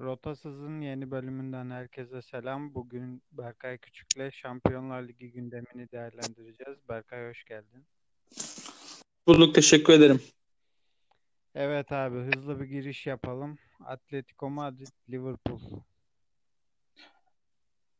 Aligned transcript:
Rotasız'ın 0.00 0.80
yeni 0.80 1.10
bölümünden 1.10 1.70
herkese 1.70 2.22
selam. 2.22 2.74
Bugün 2.74 3.22
Berkay 3.32 3.78
Küçük'le 3.78 4.30
Şampiyonlar 4.32 5.08
Ligi 5.08 5.32
gündemini 5.32 5.90
değerlendireceğiz. 5.92 6.88
Berkay 6.88 7.28
hoş 7.28 7.44
geldin. 7.44 7.86
Bulduk 9.26 9.54
teşekkür 9.54 9.92
ederim. 9.92 10.20
Evet 11.54 11.92
abi 11.92 12.18
hızlı 12.18 12.60
bir 12.60 12.64
giriş 12.64 13.06
yapalım. 13.06 13.58
Atletico 13.80 14.50
Madrid, 14.50 15.10
Liverpool. 15.10 15.60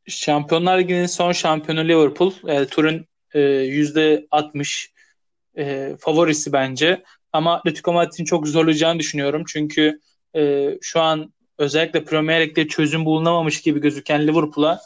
Şampiyonlar 0.06 0.78
Ligi'nin 0.78 1.06
son 1.06 1.32
şampiyonu 1.32 1.88
Liverpool. 1.88 2.32
E, 2.48 2.66
turun 2.66 3.06
e, 3.34 3.40
%60 3.40 4.88
e, 5.56 5.96
favorisi 6.00 6.52
bence. 6.52 7.02
Ama 7.32 7.54
Atletico 7.54 7.92
Madrid'in 7.92 8.24
çok 8.24 8.48
zorlayacağını 8.48 8.98
düşünüyorum. 8.98 9.44
Çünkü 9.48 10.00
e, 10.36 10.70
şu 10.80 11.00
an 11.00 11.32
özellikle 11.58 12.04
Premier 12.04 12.40
Lig'de 12.40 12.68
çözüm 12.68 13.04
bulunamamış 13.04 13.62
gibi 13.62 13.80
gözüken 13.80 14.26
Liverpool'a 14.26 14.80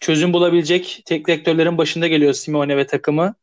çözüm 0.00 0.32
bulabilecek 0.32 1.02
tek 1.06 1.26
direktörlerin 1.26 1.78
başında 1.78 2.06
geliyor 2.06 2.32
Simeone 2.32 2.76
ve 2.76 2.86
takımı. 2.86 3.34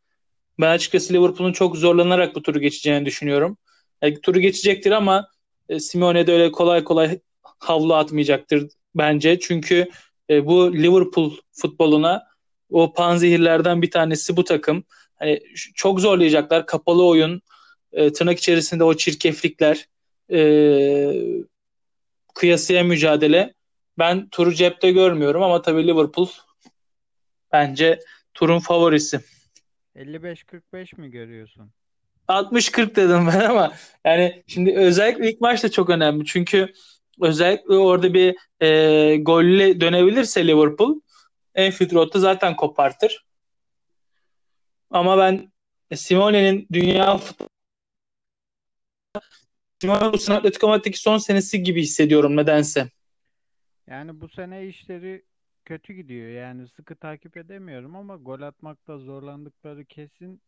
Ben 0.60 0.70
açıkçası 0.70 1.14
Liverpool'un 1.14 1.54
çok 1.54 1.78
zorlanarak 1.78 2.36
bu 2.36 2.42
turu 2.42 2.60
geçeceğini 2.60 3.06
düşünüyorum. 3.06 3.58
Yani, 4.02 4.22
turu 4.22 4.40
geçecektir 4.40 4.92
ama 4.92 5.28
e, 5.70 5.80
Simeone 5.80 6.28
de 6.28 6.34
öyle 6.34 6.52
kolay 6.52 6.84
kolay 6.84 7.20
havlu 7.42 7.96
atmayacaktır 7.96 8.68
bence. 8.96 9.40
Çünkü 9.40 9.88
e, 10.30 10.46
bu 10.46 10.74
Liverpool 10.74 11.38
futboluna 11.52 12.28
o 12.70 12.94
panzehirlerden 12.94 13.82
bir 13.82 13.92
tanesi 13.92 14.38
bu 14.38 14.44
takım. 14.44 14.84
Hani 15.16 15.40
çok 15.76 16.00
zorlayacaklar. 16.00 16.66
Kapalı 16.66 17.06
oyun, 17.06 17.42
e, 17.92 18.14
tırnak 18.14 18.38
içerisinde 18.38 18.84
o 18.84 18.94
çirkeflikler, 18.94 19.88
e, 20.32 20.40
kıyasıya 22.36 22.84
mücadele. 22.84 23.54
Ben 23.98 24.30
turu 24.30 24.54
cepte 24.54 24.92
görmüyorum 24.92 25.44
ama 25.44 25.62
tabii 25.62 25.88
Liverpool 25.88 26.28
bence 27.52 28.00
turun 28.34 28.60
favorisi. 28.60 29.20
55-45 29.96 30.98
mi 30.98 31.12
görüyorsun? 31.12 31.72
60-40 32.28 32.96
dedim 32.96 33.28
ben 33.28 33.40
ama 33.40 33.74
yani 34.06 34.44
şimdi 34.48 34.78
özellikle 34.78 35.32
ilk 35.32 35.42
maç 35.42 35.64
da 35.64 35.72
çok 35.72 35.90
önemli. 35.90 36.26
Çünkü 36.26 36.74
özellikle 37.22 37.76
orada 37.76 38.14
bir 38.14 38.36
e, 38.62 39.18
golle 39.18 39.82
dönebilirse 39.82 40.48
Liverpool 40.48 41.02
Enfield 41.56 41.94
Road'da 41.94 42.20
zaten 42.20 42.56
kopartır. 42.56 43.26
Ama 44.90 45.18
ben 45.18 45.52
Simone'nin 45.96 46.68
dünya 46.72 47.18
futbolu 47.18 47.50
Simone 49.82 50.14
bu 50.14 50.34
Atletico 50.34 50.68
Madrid'deki 50.68 51.00
son 51.00 51.18
senesi 51.18 51.64
gibi 51.64 51.82
hissediyorum 51.82 52.36
nedense. 52.36 52.90
Yani 53.88 54.22
bu 54.22 54.30
sene 54.30 54.68
işleri 54.68 55.26
kötü 55.66 55.94
gidiyor. 55.94 56.30
Yani 56.30 56.68
sıkı 56.68 56.96
takip 56.96 57.38
edemiyorum 57.38 57.96
ama 57.96 58.16
gol 58.16 58.42
atmakta 58.42 58.98
zorlandıkları 58.98 59.86
kesin. 59.86 60.42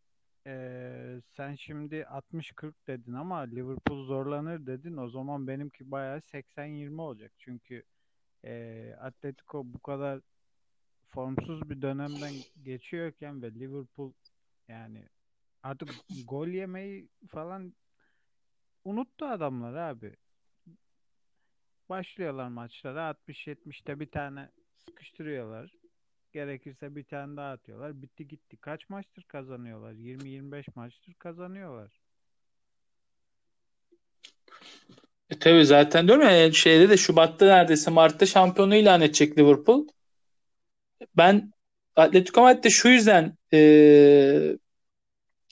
Ee, 0.48 1.22
sen 1.38 1.56
şimdi 1.56 1.96
60-40 1.96 2.74
dedin 2.88 3.14
ama 3.14 3.40
Liverpool 3.40 4.06
zorlanır 4.06 4.66
dedin. 4.66 4.98
O 4.98 5.10
zaman 5.10 5.48
benimki 5.48 5.92
bayağı 5.92 6.18
80-20 6.18 7.02
olacak. 7.02 7.32
Çünkü 7.38 7.84
e, 8.46 8.94
Atletico 9.02 9.64
bu 9.66 9.80
kadar 9.80 10.22
formsuz 11.08 11.70
bir 11.70 11.82
dönemden 11.82 12.34
geçiyorken 12.64 13.42
ve 13.42 13.52
Liverpool 13.54 14.14
yani 14.68 15.08
artık 15.64 15.90
gol 16.26 16.48
yemeyi 16.48 17.10
falan 17.28 17.74
unuttu 18.84 19.26
adamlar 19.26 19.74
abi. 19.74 20.16
Başlıyorlar 21.90 22.48
maçlara 22.48 23.16
60-70'te 23.28 24.00
bir 24.00 24.12
tane 24.12 24.50
sıkıştırıyorlar. 24.78 25.79
Gerekirse 26.34 26.96
bir 26.96 27.04
tane 27.04 27.38
daha 27.38 27.52
atıyorlar. 27.52 28.02
Bitti 28.02 28.28
gitti. 28.28 28.58
Kaç 28.58 28.90
maçtır 28.90 29.24
kazanıyorlar? 29.24 29.92
20-25 29.94 30.76
maçtır 30.76 31.14
kazanıyorlar. 31.14 31.92
E 35.30 35.40
tabii 35.40 35.66
zaten 35.66 36.08
diyorum 36.08 36.24
ya 36.24 36.52
şeyde 36.52 36.90
de 36.90 36.98
Şubat'ta 36.98 37.46
neredeyse 37.46 37.92
Mart'ta 37.92 38.26
şampiyonu 38.26 38.76
ilan 38.76 39.02
edecek 39.02 39.38
Liverpool. 39.38 39.88
Ben 41.18 41.54
Atletico 41.96 42.42
Madrid'de 42.42 42.70
şu 42.70 42.90
yüzden 42.90 43.38
e, 43.54 44.58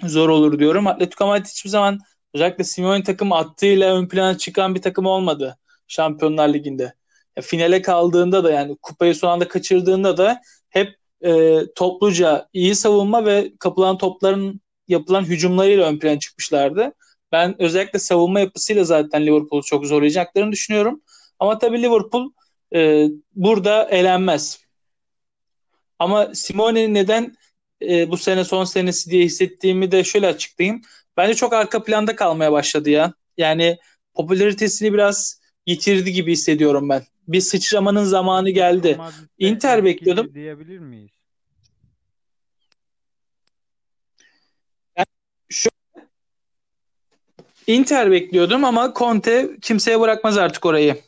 zor 0.04 0.30
olur 0.30 0.60
diyorum. 0.60 0.88
Atletico 0.88 1.28
Madrid 1.28 1.46
hiçbir 1.46 1.70
zaman 1.70 2.00
özellikle 2.34 2.64
Simeone 2.64 3.04
takım 3.04 3.32
attığıyla 3.32 3.96
ön 3.98 4.08
plana 4.08 4.38
çıkan 4.38 4.76
bir 4.76 4.82
takım 4.82 5.06
olmadı 5.06 5.58
Şampiyonlar 5.88 6.54
Ligi'nde. 6.54 6.94
Ya, 7.38 7.44
finale 7.44 7.82
kaldığında 7.82 8.44
da 8.44 8.52
yani 8.52 8.78
kupayı 8.82 9.16
son 9.16 9.30
anda 9.30 9.48
kaçırdığında 9.48 10.18
da 10.18 10.42
hep 10.78 10.96
e, 11.26 11.60
topluca 11.76 12.50
iyi 12.54 12.76
savunma 12.76 13.26
ve 13.26 13.54
kapılan 13.60 13.98
topların 13.98 14.62
yapılan 14.88 15.24
hücumlarıyla 15.24 15.88
ön 15.88 16.00
plana 16.00 16.20
çıkmışlardı. 16.20 16.94
Ben 17.32 17.62
özellikle 17.62 18.00
savunma 18.00 18.40
yapısıyla 18.40 18.84
zaten 18.84 19.26
Liverpool'u 19.26 19.64
çok 19.64 19.86
zorlayacaklarını 19.86 20.52
düşünüyorum. 20.52 21.02
Ama 21.40 21.58
tabii 21.60 21.82
Liverpool 21.82 22.32
e, 22.76 23.08
burada 23.36 23.84
elenmez. 23.90 24.60
Ama 26.00 26.36
Simone'nin 26.36 26.94
neden 26.94 27.36
e, 27.82 28.12
bu 28.12 28.18
sene 28.18 28.44
son 28.44 28.64
senesi 28.64 29.12
diye 29.12 29.26
hissettiğimi 29.26 29.92
de 29.92 30.04
şöyle 30.04 30.28
açıklayayım. 30.28 30.82
Bence 31.18 31.34
çok 31.34 31.54
arka 31.54 31.84
planda 31.84 32.16
kalmaya 32.16 32.52
başladı 32.52 32.90
ya. 32.90 33.14
Yani 33.38 33.78
popülaritesini 34.14 34.94
biraz 34.94 35.42
yitirdi 35.66 36.14
gibi 36.14 36.32
hissediyorum 36.32 36.90
ben. 36.90 37.04
Bir 37.28 37.42
sıçramanın 37.42 38.04
zamanı 38.04 38.50
geldi. 38.50 39.00
Inter 39.38 39.84
bekliyordum. 39.86 40.34
Diyebilir 40.34 40.80
miyiz? 40.80 41.12
Yani 44.98 45.06
şu 45.50 45.70
Inter 47.68 48.12
bekliyordum 48.12 48.64
ama 48.64 48.94
Conte 48.96 49.58
kimseye 49.62 50.00
bırakmaz 50.00 50.38
artık 50.38 50.66
orayı. 50.66 51.02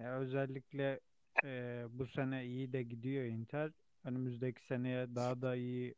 Ya 0.00 0.18
özellikle 0.18 1.00
e, 1.44 1.82
bu 1.90 2.06
sene 2.06 2.44
iyi 2.44 2.72
de 2.72 2.82
gidiyor 2.82 3.24
Inter. 3.24 3.70
Önümüzdeki 4.04 4.66
seneye 4.66 5.14
daha 5.14 5.42
da 5.42 5.56
iyi 5.56 5.94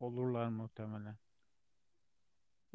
olurlar 0.00 0.48
muhtemelen. 0.48 1.16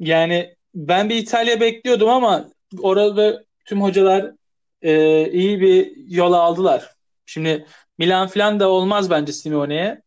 Yani 0.00 0.56
ben 0.74 1.08
bir 1.08 1.16
İtalya 1.16 1.60
bekliyordum 1.60 2.08
ama 2.08 2.50
orada 2.78 3.44
tüm 3.64 3.82
hocalar 3.82 4.32
e, 4.82 5.30
iyi 5.32 5.60
bir 5.60 5.96
yol 5.96 6.32
aldılar. 6.32 6.94
Şimdi 7.26 7.66
Milan 7.98 8.28
falan 8.28 8.60
da 8.60 8.68
olmaz 8.68 9.10
bence 9.10 9.32
Simeone'ye. 9.32 10.02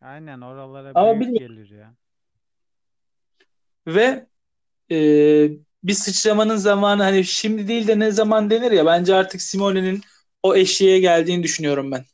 Aynen 0.00 0.40
oralara 0.40 0.92
Ama 0.94 1.20
büyük 1.20 1.38
gelir 1.38 1.70
ya. 1.70 1.94
Ve 3.86 4.26
e, 4.90 4.96
bir 5.82 5.92
sıçramanın 5.92 6.56
zamanı 6.56 7.02
hani 7.02 7.24
şimdi 7.24 7.68
değil 7.68 7.88
de 7.88 7.98
ne 7.98 8.10
zaman 8.10 8.50
denir 8.50 8.70
ya 8.70 8.86
bence 8.86 9.14
artık 9.14 9.42
Simone'nin 9.42 10.00
o 10.42 10.56
eşiğe 10.56 11.00
geldiğini 11.00 11.42
düşünüyorum 11.42 11.92
ben. 11.92 12.04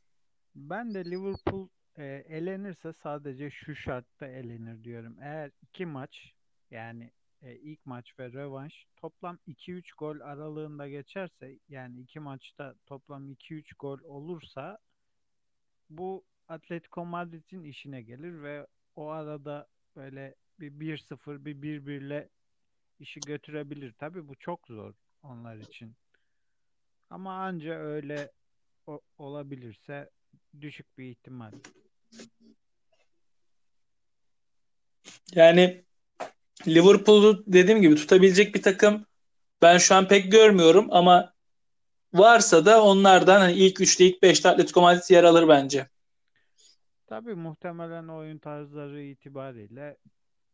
Ben 0.55 0.95
de 0.95 1.05
Liverpool 1.05 1.69
e, 1.99 2.05
elenirse 2.29 2.93
sadece 3.03 3.51
şu 3.51 3.75
şartta 3.75 4.27
elenir 4.27 4.85
diyorum. 4.85 5.17
Eğer 5.23 5.51
iki 5.63 5.87
maç 5.87 6.33
yani 6.71 7.11
e, 7.43 7.57
ilk 7.57 7.87
maç 7.87 8.19
ve 8.19 8.33
rövanş 8.33 8.87
toplam 8.97 9.39
2-3 9.49 9.83
gol 9.99 10.21
aralığında 10.21 10.89
geçerse 10.89 11.59
yani 11.69 12.01
iki 12.01 12.21
maçta 12.21 12.75
toplam 12.87 13.33
2-3 13.33 13.75
gol 13.79 13.99
olursa 14.05 14.79
bu 15.91 16.25
Atletico 16.49 17.05
Madrid'in 17.05 17.65
işine 17.65 18.03
gelir 18.03 18.43
ve 18.43 18.67
o 18.97 19.09
arada 19.09 19.69
böyle 19.97 20.35
bir 20.61 20.71
1-0 20.73 21.45
bir 21.45 21.57
1-1 21.57 22.07
ile 22.07 22.29
işi 23.01 23.21
götürebilir. 23.21 23.93
Tabii 23.93 24.29
bu 24.29 24.35
çok 24.35 24.67
zor 24.69 24.95
onlar 25.23 25.57
için. 25.57 25.95
Ama 27.11 27.35
anca 27.35 27.75
öyle 27.75 28.31
o, 28.87 29.01
olabilirse 29.19 30.11
düşük 30.61 30.99
bir 30.99 31.05
ihtimal. 31.05 31.53
Yani 35.35 35.82
Liverpool'u 36.67 37.45
dediğim 37.47 37.83
gibi 37.83 37.95
tutabilecek 37.95 38.55
bir 38.55 38.63
takım 38.63 39.07
ben 39.63 39.79
şu 39.79 39.95
an 39.95 40.09
pek 40.09 40.33
görmüyorum 40.33 40.89
ama 40.91 41.33
varsa 42.15 42.67
da 42.67 42.83
onlardan 42.83 43.41
hani 43.41 43.53
ilk 43.53 43.81
3'te 43.81 44.05
ilk 44.05 44.23
5'te 44.23 44.49
Atletico 44.49 44.81
Madrid 44.81 45.11
yer 45.11 45.25
alır 45.25 45.49
bence. 45.49 45.89
Tabii 47.07 47.35
muhtemelen 47.35 48.09
oyun 48.09 48.39
tarzları 48.39 49.03
itibariyle 49.03 49.97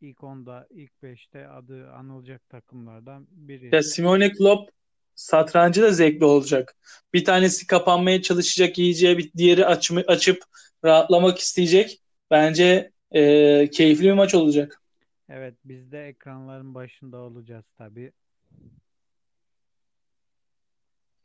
ilk 0.01 0.19
10'da 0.19 0.67
ilk 0.71 0.93
5'te 1.03 1.49
adı 1.49 1.91
anılacak 1.91 2.49
takımlardan 2.49 3.27
biri. 3.31 3.75
Ya 3.75 3.83
Simone 3.83 4.33
Klopp 4.33 4.71
satrancı 5.15 5.83
da 5.83 5.91
zevkli 5.91 6.25
olacak. 6.25 6.77
Bir 7.15 7.25
tanesi 7.25 7.67
kapanmaya 7.67 8.23
çalışacak 8.23 8.79
iyice, 8.79 9.19
bir 9.19 9.33
diğeri 9.33 9.67
açımı, 9.67 10.01
açıp 10.07 10.43
rahatlamak 10.85 11.39
isteyecek. 11.39 12.01
Bence 12.31 12.91
e, 13.13 13.71
keyifli 13.71 14.05
bir 14.05 14.13
maç 14.13 14.35
olacak. 14.35 14.83
Evet 15.29 15.55
biz 15.65 15.93
de 15.93 16.09
ekranların 16.09 16.75
başında 16.75 17.17
olacağız 17.17 17.65
tabii. 17.79 18.13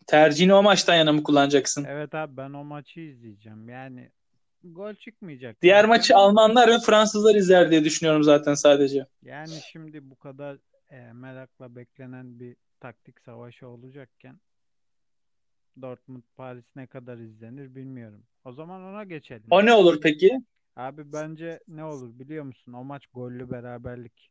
Tercihini 0.08 0.54
o 0.54 0.64
maçtan 0.64 0.96
yana 0.96 1.14
mı 1.14 1.24
kullanacaksın? 1.24 1.86
Evet 1.90 2.16
abi 2.16 2.38
ben 2.38 2.54
o 2.54 2.64
maçı 2.64 3.00
izleyeceğim. 3.00 3.70
Yani 3.70 4.12
gol 4.64 4.94
çıkmayacak. 4.94 5.62
Diğer 5.62 5.86
maçı 5.86 6.16
Almanlar 6.16 6.68
ve 6.70 6.80
Fransızlar 6.80 7.36
izler 7.36 7.72
diye 7.72 7.84
düşünüyorum 7.84 8.24
zaten 8.24 8.54
sadece. 8.54 9.06
Yani 9.22 9.60
şimdi 9.72 10.10
bu 10.10 10.16
kadar 10.16 10.58
e, 10.90 11.14
merakla 11.14 11.76
beklenen 11.76 12.40
bir 12.40 12.56
taktik 12.80 13.22
savaşı 13.22 13.68
olacakken 13.68 14.40
Dortmund 15.82 16.24
Paris 16.36 16.66
ne 16.76 16.88
kadar 16.88 17.18
izlenir 17.18 17.76
bilmiyorum. 17.76 18.24
O 18.46 18.54
zaman 18.54 18.82
ona 18.82 19.04
geçelim. 19.04 19.44
O 19.50 19.66
ne 19.66 19.74
olur 19.74 20.02
peki? 20.02 20.42
Abi 20.76 21.14
bence 21.14 21.60
ne 21.68 21.84
olur 21.84 22.20
biliyor 22.20 22.44
musun? 22.44 22.74
O 22.74 22.84
maç 22.84 23.08
gollü 23.08 23.52
beraberlik. 23.52 24.30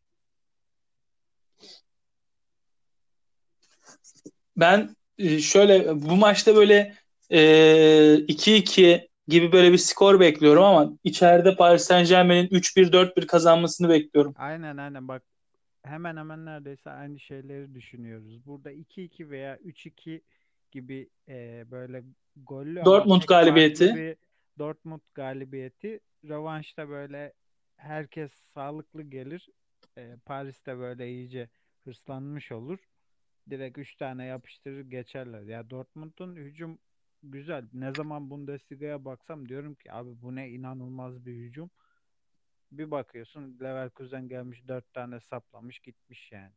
Ben 4.57 4.97
e, 5.19 5.39
şöyle 5.39 6.03
bu 6.03 6.17
maçta 6.17 6.57
böyle 6.57 6.95
e, 7.31 7.39
2-2 8.29 9.09
gibi 9.29 9.53
böyle 9.53 9.73
bir 9.73 9.79
skor 9.79 10.21
bekliyorum 10.21 10.63
ama 10.63 10.93
içeride 11.05 11.57
Paris 11.57 11.83
Saint-Germain'in 11.83 12.49
3-1 12.49 12.93
4-1 12.93 13.27
kazanmasını 13.27 13.89
bekliyorum. 13.89 14.35
Aynen 14.37 14.77
aynen 14.77 15.09
bak 15.09 15.23
hemen 15.83 16.17
hemen 16.17 16.45
neredeyse 16.45 16.91
aynı 16.91 17.21
şeyleri 17.21 17.75
düşünüyoruz. 17.75 18.47
Burada 18.47 18.73
2-2 18.73 19.31
veya 19.31 19.57
3-2 19.57 20.21
gibi 20.71 21.09
e, 21.29 21.65
böyle 21.71 22.05
gollü 22.37 22.85
Dortmund 22.85 23.23
galibiyeti. 23.23 24.17
Dortmund 24.59 25.01
galibiyeti. 25.15 26.01
Rövanşta 26.29 26.89
böyle 26.89 27.33
herkes 27.77 28.33
sağlıklı 28.55 29.03
gelir. 29.03 29.49
E, 29.99 30.17
Paris'te 30.25 30.79
böyle 30.79 31.09
iyice 31.11 31.49
hırslanmış 31.85 32.53
olur. 32.53 32.79
Direkt 33.51 33.79
3 33.79 33.97
tane 33.97 34.25
yapıştırır 34.25 34.91
geçerler. 34.91 35.43
Ya 35.43 35.71
Dortmund'un 35.71 36.37
hücum 36.37 36.79
güzel. 37.23 37.69
Ne 37.73 37.93
zaman 37.95 38.31
Bundesliga'ya 38.31 39.05
baksam 39.05 39.49
diyorum 39.49 39.75
ki 39.75 39.93
abi 39.93 40.23
bu 40.23 40.35
ne 40.35 40.51
inanılmaz 40.51 41.27
bir 41.27 41.35
hücum. 41.35 41.71
Bir 42.73 42.91
bakıyorsun 42.91 43.59
Leverkusen 43.63 44.29
gelmiş 44.29 44.69
4 44.69 44.95
tane 44.95 45.21
saplamış 45.21 45.79
gitmiş 45.79 46.33
yani. 46.33 46.53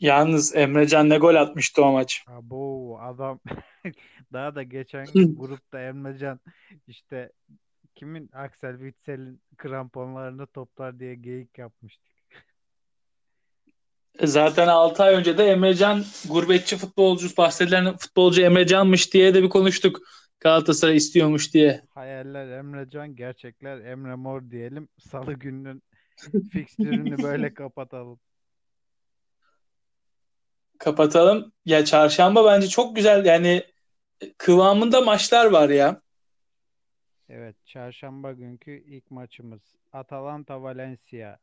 Yalnız 0.00 0.56
Emrecan 0.56 1.08
ne 1.08 1.18
gol 1.18 1.34
atmıştı 1.34 1.84
o 1.84 1.92
maç. 1.92 2.24
Abo 2.26 2.98
adam 3.00 3.40
daha 4.32 4.54
da 4.54 4.62
geçen 4.62 5.06
grupta 5.38 5.80
Emrecan 5.80 6.40
işte 6.86 7.32
kimin 7.94 8.30
Axel 8.32 8.78
Witsel'in 8.78 9.40
kramponlarını 9.56 10.46
toplar 10.46 10.98
diye 10.98 11.14
geyik 11.14 11.58
yapmıştık. 11.58 12.14
Zaten 14.22 14.68
6 14.68 15.02
ay 15.02 15.14
önce 15.14 15.38
de 15.38 15.44
Emrecan 15.44 16.04
gurbetçi 16.28 16.76
futbolcu, 16.76 17.36
bahsedilen 17.36 17.96
futbolcu 17.96 18.42
Emrecan'mış 18.42 19.14
diye 19.14 19.34
de 19.34 19.42
bir 19.42 19.48
konuştuk. 19.48 20.00
Galatasaray 20.40 20.96
istiyormuş 20.96 21.54
diye. 21.54 21.82
Hayaller 21.88 22.48
Emrecan, 22.48 23.16
gerçekler 23.16 23.80
Emre 23.80 24.14
Mor 24.14 24.50
diyelim. 24.50 24.88
Salı 24.98 25.32
gününün 25.32 25.82
fikstürünü 26.52 27.22
böyle 27.22 27.54
kapatalım. 27.54 28.20
Kapatalım. 30.78 31.52
Ya 31.64 31.84
çarşamba 31.84 32.44
bence 32.44 32.68
çok 32.68 32.96
güzel 32.96 33.24
yani 33.24 33.62
kıvamında 34.38 35.00
maçlar 35.00 35.46
var 35.46 35.68
ya. 35.68 36.00
Evet, 37.36 37.56
çarşamba 37.66 38.32
günkü 38.32 38.84
ilk 38.86 39.10
maçımız. 39.10 39.60
Atalanta 39.92 40.62
Valencia. 40.62 41.38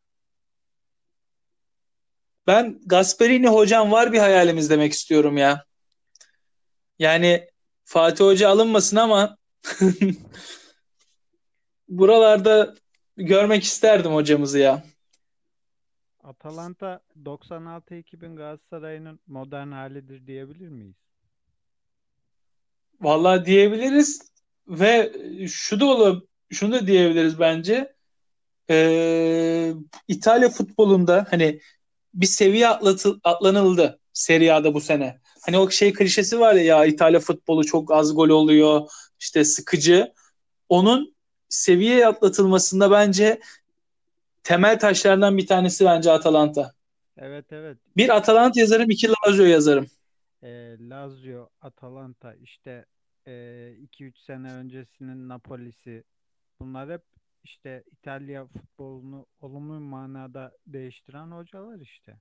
Ben 2.47 2.79
Gasperini 2.85 3.47
hocam 3.47 3.91
var 3.91 4.13
bir 4.13 4.19
hayalimiz 4.19 4.69
demek 4.69 4.93
istiyorum 4.93 5.37
ya. 5.37 5.65
Yani 6.99 7.49
Fatih 7.83 8.25
Hoca 8.25 8.49
alınmasın 8.49 8.97
ama 8.97 9.37
buralarda 11.89 12.75
görmek 13.17 13.63
isterdim 13.63 14.13
hocamızı 14.13 14.59
ya. 14.59 14.83
Atalanta 16.23 17.01
96-2000 17.23 18.35
Galatasaray'ın 18.35 19.19
modern 19.27 19.71
halidir 19.71 20.27
diyebilir 20.27 20.67
miyiz? 20.69 20.95
Vallahi 23.01 23.45
diyebiliriz 23.45 24.30
ve 24.71 25.11
şu 25.47 25.79
da 25.79 25.85
olur, 25.85 26.21
şunu 26.49 26.71
da 26.73 26.87
diyebiliriz 26.87 27.39
bence. 27.39 27.93
Ee, 28.69 29.73
İtalya 30.07 30.49
futbolunda 30.49 31.27
hani 31.29 31.59
bir 32.13 32.25
seviye 32.25 32.67
atlatı, 32.67 33.19
atlanıldı 33.23 33.99
Serie 34.13 34.51
A'da 34.51 34.73
bu 34.73 34.81
sene. 34.81 35.19
Hani 35.45 35.57
o 35.57 35.69
şey 35.69 35.93
klişesi 35.93 36.39
var 36.39 36.53
ya, 36.53 36.63
ya 36.63 36.85
İtalya 36.85 37.19
futbolu 37.19 37.65
çok 37.65 37.91
az 37.91 38.15
gol 38.15 38.29
oluyor, 38.29 38.89
işte 39.19 39.43
sıkıcı. 39.43 40.13
Onun 40.69 41.15
seviye 41.49 42.07
atlatılmasında 42.07 42.91
bence 42.91 43.39
temel 44.43 44.79
taşlardan 44.79 45.37
bir 45.37 45.47
tanesi 45.47 45.85
bence 45.85 46.11
Atalanta. 46.11 46.73
Evet 47.17 47.45
evet. 47.51 47.77
Bir 47.97 48.15
Atalanta 48.15 48.59
yazarım, 48.59 48.89
iki 48.89 49.07
Lazio 49.09 49.45
yazarım. 49.45 49.87
E, 50.43 50.75
Lazio, 50.79 51.49
Atalanta 51.61 52.33
işte 52.33 52.85
2-3 53.27 54.17
sene 54.17 54.53
öncesinin 54.53 55.29
Napoli'si 55.29 56.03
bunlar 56.59 56.91
hep 56.91 57.01
işte 57.43 57.83
İtalya 57.91 58.45
futbolunu 58.45 59.25
olumlu 59.41 59.79
manada 59.79 60.51
değiştiren 60.67 61.31
hocalar 61.31 61.79
işte. 61.79 62.17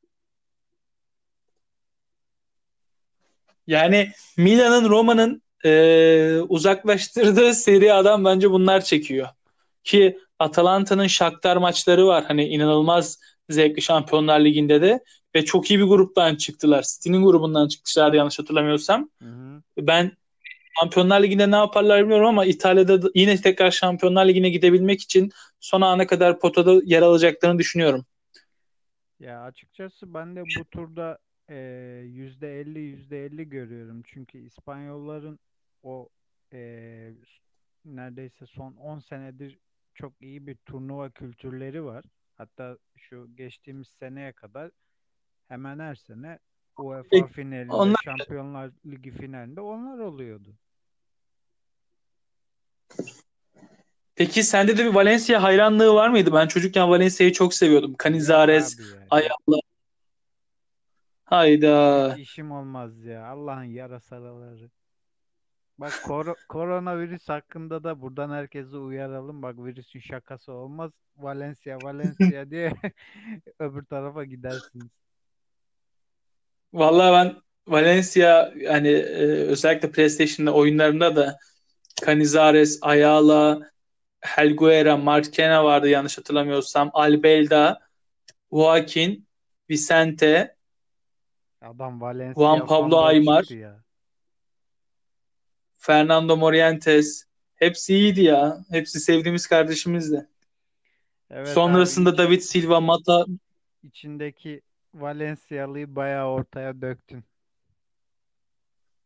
Yani 3.66 4.10
Milan'ın 4.36 4.88
Roma'nın 4.88 5.42
e, 5.64 6.40
uzaklaştırdığı 6.48 7.54
Serie 7.54 7.90
A'dan 7.90 8.24
bence 8.24 8.50
bunlar 8.50 8.80
çekiyor. 8.80 9.28
Ki 9.84 10.18
Atalanta'nın 10.38 11.06
Shakhtar 11.06 11.56
maçları 11.56 12.06
var. 12.06 12.24
Hani 12.28 12.44
inanılmaz 12.44 13.20
zevkli 13.48 13.82
Şampiyonlar 13.82 14.40
Ligi'nde 14.40 14.82
de 14.82 15.00
ve 15.34 15.44
çok 15.44 15.70
iyi 15.70 15.78
bir 15.78 15.84
gruptan 15.84 16.34
çıktılar. 16.34 16.82
City'nin 16.82 17.24
grubundan 17.24 17.68
çıkmışlardı 17.68 18.16
yanlış 18.16 18.38
hatırlamıyorsam. 18.38 19.10
Hı 19.22 19.28
hı. 19.28 19.62
Ben 19.78 20.12
Şampiyonlar 20.80 21.22
Ligi'nde 21.22 21.50
ne 21.50 21.56
yaparlar 21.56 22.00
bilmiyorum 22.00 22.26
ama 22.26 22.44
İtalya'da 22.44 23.02
da 23.02 23.10
yine 23.14 23.36
tekrar 23.36 23.70
Şampiyonlar 23.70 24.28
Ligi'ne 24.28 24.50
gidebilmek 24.50 25.00
için 25.00 25.30
son 25.60 25.80
ana 25.80 26.06
kadar 26.06 26.38
potada 26.40 26.80
yer 26.84 27.02
alacaklarını 27.02 27.58
düşünüyorum. 27.58 28.06
Ya 29.20 29.42
açıkçası 29.42 30.14
ben 30.14 30.36
de 30.36 30.42
bu 30.42 30.64
turda 30.64 31.18
e, 31.48 31.54
%50 31.54 32.78
%50 32.78 33.44
görüyorum. 33.44 34.02
Çünkü 34.06 34.38
İspanyolların 34.38 35.38
o 35.82 36.08
e, 36.52 37.10
neredeyse 37.84 38.46
son 38.46 38.72
10 38.72 38.98
senedir 38.98 39.58
çok 39.94 40.12
iyi 40.20 40.46
bir 40.46 40.56
turnuva 40.56 41.10
kültürleri 41.10 41.84
var. 41.84 42.04
Hatta 42.36 42.78
şu 42.96 43.36
geçtiğimiz 43.36 43.88
seneye 43.88 44.32
kadar 44.32 44.70
hemen 45.48 45.78
her 45.78 45.94
sene 45.94 46.38
UEFA 46.78 47.26
finalinde, 47.26 47.72
onlar 47.72 47.96
Şampiyonlar 48.04 48.70
Ligi 48.86 49.10
finalinde 49.10 49.60
onlar 49.60 49.98
oluyordu. 49.98 50.54
Peki 54.20 54.42
sende 54.42 54.78
de 54.78 54.84
bir 54.84 54.94
Valencia 54.94 55.42
hayranlığı 55.42 55.94
var 55.94 56.08
mıydı? 56.08 56.32
Ben 56.32 56.46
çocukken 56.46 56.90
Valencia'yı 56.90 57.32
çok 57.32 57.54
seviyordum. 57.54 57.94
Canizares, 58.04 58.78
abi 58.78 58.82
ya. 58.82 58.88
Yok. 58.88 59.06
Ayala. 59.10 59.60
Hayda. 61.24 62.16
İşim 62.18 62.52
olmaz 62.52 63.04
ya. 63.04 63.26
Allah'ın 63.26 63.64
yarasaları. 63.64 64.70
Bak 65.78 65.92
kor- 66.06 66.34
koronavirüs 66.48 67.28
hakkında 67.28 67.84
da 67.84 68.00
buradan 68.00 68.30
herkese 68.30 68.76
uyaralım. 68.76 69.42
Bak 69.42 69.58
virüsün 69.58 70.00
şakası 70.00 70.52
olmaz. 70.52 70.90
Valencia, 71.16 71.78
Valencia 71.82 72.50
diye 72.50 72.72
öbür 73.58 73.84
tarafa 73.84 74.24
gidersiniz. 74.24 74.90
Vallahi 76.72 77.12
ben 77.12 77.42
Valencia 77.72 78.52
hani 78.68 78.88
e, 78.88 79.24
özellikle 79.24 79.90
PlayStation'da 79.90 80.54
oyunlarında 80.54 81.16
da 81.16 81.38
Canizares, 82.06 82.78
Ayala, 82.82 83.70
Helguera, 84.20 84.96
Marquena 84.96 85.64
vardı 85.64 85.88
yanlış 85.88 86.18
hatırlamıyorsam. 86.18 86.90
Albelda, 86.92 87.80
Joaquin, 88.52 89.26
Vicente, 89.70 90.56
Adam 91.62 92.00
Valencia 92.00 92.34
Juan 92.34 92.66
Pablo 92.66 92.98
Aymar. 92.98 93.44
Fernando 95.78 96.36
Morientes. 96.36 97.24
Hepsi 97.56 97.94
iyiydi 97.94 98.22
ya. 98.22 98.64
Hepsi 98.70 99.00
sevdiğimiz 99.00 99.46
kardeşimizdi. 99.46 100.28
Evet 101.30 101.46
abi 101.46 101.54
Sonrasında 101.54 102.10
iç, 102.10 102.18
David 102.18 102.40
Silva, 102.40 102.80
Mata 102.80 103.24
içindeki 103.82 104.60
Valencialıyı 104.94 105.96
bayağı 105.96 106.28
ortaya 106.28 106.80
döktün. 106.80 107.24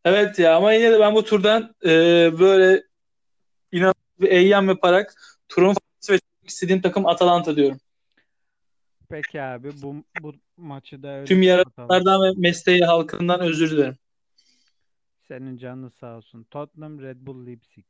Evet 0.05 0.39
ya 0.39 0.57
ama 0.57 0.73
yine 0.73 0.93
de 0.93 1.01
ben 1.01 1.15
bu 1.15 1.25
turdan 1.25 1.75
e, 1.85 1.91
böyle 2.39 2.83
inanılmaz 3.73 4.04
bir 4.21 4.31
eyyam 4.31 4.69
yaparak 4.69 5.15
turun 5.49 5.75
favorisi 5.75 6.13
ve 6.13 6.19
istediğim 6.45 6.83
takım 6.83 7.07
Atalanta 7.07 7.57
diyorum. 7.57 7.81
Peki 9.09 9.43
abi 9.43 9.71
bu, 9.83 10.05
bu 10.23 10.35
maçı 10.57 11.03
da 11.03 11.09
öyle 11.09 11.27
Tüm 11.27 11.43
yaratıklardan 11.43 12.23
ve 12.23 12.33
mesleği 12.37 12.85
halkından 12.85 13.41
özür 13.41 13.71
dilerim. 13.71 13.97
Senin 15.29 15.57
canın 15.57 15.89
sağ 15.89 16.17
olsun. 16.17 16.47
Tottenham 16.51 17.01
Red 17.01 17.17
Bull 17.21 17.47
Leipzig. 17.47 17.85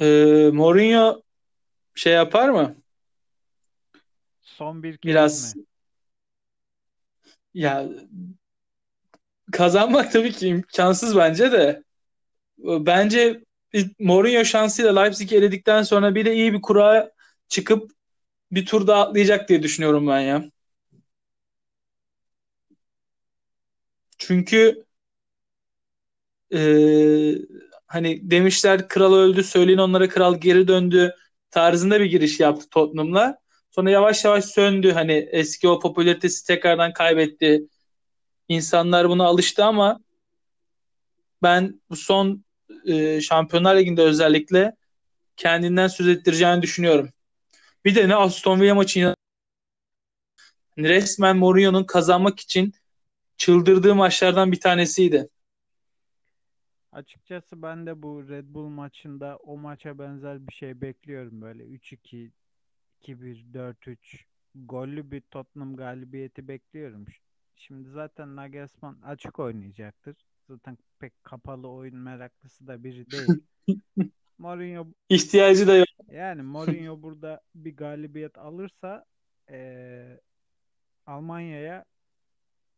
E, 0.00 0.50
Mourinho 0.52 1.22
şey 1.94 2.12
yapar 2.12 2.48
mı? 2.48 2.76
Son 4.42 4.82
bir 4.82 4.96
kez 4.96 5.10
Biraz 5.10 5.56
mi? 5.56 5.64
ya 7.54 7.88
kazanmak 9.52 10.12
tabii 10.12 10.32
ki 10.32 10.48
imkansız 10.48 11.16
bence 11.16 11.52
de. 11.52 11.82
Bence 12.58 13.40
Mourinho 13.98 14.44
şansıyla 14.44 15.00
Leipzig'i 15.00 15.36
eledikten 15.36 15.82
sonra 15.82 16.14
bir 16.14 16.24
de 16.24 16.34
iyi 16.34 16.52
bir 16.52 16.60
kura 16.62 17.10
çıkıp 17.48 17.90
bir 18.52 18.66
tur 18.66 18.86
daha 18.86 19.02
atlayacak 19.02 19.48
diye 19.48 19.62
düşünüyorum 19.62 20.06
ben 20.08 20.20
ya. 20.20 20.44
Çünkü 24.18 24.84
e, 26.54 26.58
hani 27.86 28.30
demişler 28.30 28.88
kral 28.88 29.14
öldü 29.14 29.44
söyleyin 29.44 29.78
onlara 29.78 30.08
kral 30.08 30.40
geri 30.40 30.68
döndü 30.68 31.14
tarzında 31.50 32.00
bir 32.00 32.04
giriş 32.04 32.40
yaptı 32.40 32.68
Tottenham'la. 32.70 33.38
Sonra 33.70 33.90
yavaş 33.90 34.24
yavaş 34.24 34.44
söndü 34.44 34.92
hani 34.92 35.28
eski 35.32 35.68
o 35.68 35.80
popülaritesi 35.80 36.46
tekrardan 36.46 36.92
kaybetti. 36.92 37.62
İnsanlar 38.48 39.08
buna 39.08 39.24
alıştı 39.24 39.64
ama 39.64 40.00
ben 41.42 41.80
bu 41.90 41.96
son 41.96 42.44
e, 42.84 43.20
Şampiyonlar 43.20 43.76
Ligi'nde 43.76 44.02
özellikle 44.02 44.76
kendinden 45.36 45.88
söz 45.88 46.08
ettireceğini 46.08 46.62
düşünüyorum. 46.62 47.08
Bir 47.84 47.94
de 47.94 48.08
ne 48.08 48.14
Aston 48.14 48.60
Villa 48.60 48.74
maçı 48.74 49.14
resmen 50.78 51.36
Mourinho'nun 51.36 51.84
kazanmak 51.84 52.40
için 52.40 52.72
çıldırdığı 53.36 53.94
maçlardan 53.94 54.52
bir 54.52 54.60
tanesiydi. 54.60 55.28
Açıkçası 56.92 57.62
ben 57.62 57.86
de 57.86 58.02
bu 58.02 58.28
Red 58.28 58.44
Bull 58.48 58.68
maçında 58.68 59.36
o 59.36 59.56
maça 59.56 59.98
benzer 59.98 60.48
bir 60.48 60.54
şey 60.54 60.80
bekliyorum. 60.80 61.42
Böyle 61.42 61.62
3-2, 61.62 62.30
2-1, 63.02 63.52
4-3 63.52 63.96
gollü 64.54 65.10
bir 65.10 65.20
Tottenham 65.20 65.76
galibiyeti 65.76 66.48
bekliyorum. 66.48 67.04
Şimdi 67.56 67.88
zaten 67.90 68.36
Nagelsmann 68.36 68.98
açık 69.04 69.38
oynayacaktır. 69.38 70.16
Zaten 70.48 70.78
pek 70.98 71.24
kapalı 71.24 71.68
oyun 71.70 71.96
meraklısı 71.96 72.66
da 72.66 72.84
biri 72.84 73.06
değil. 73.10 73.28
Mourinho 74.38 74.86
İhtiyacı 75.08 75.66
da 75.66 75.76
yok. 75.76 75.88
yani 76.10 76.42
Mourinho 76.42 77.02
burada 77.02 77.40
bir 77.54 77.76
galibiyet 77.76 78.38
alırsa 78.38 79.04
eee, 79.50 80.20
Almanya'ya 81.06 81.84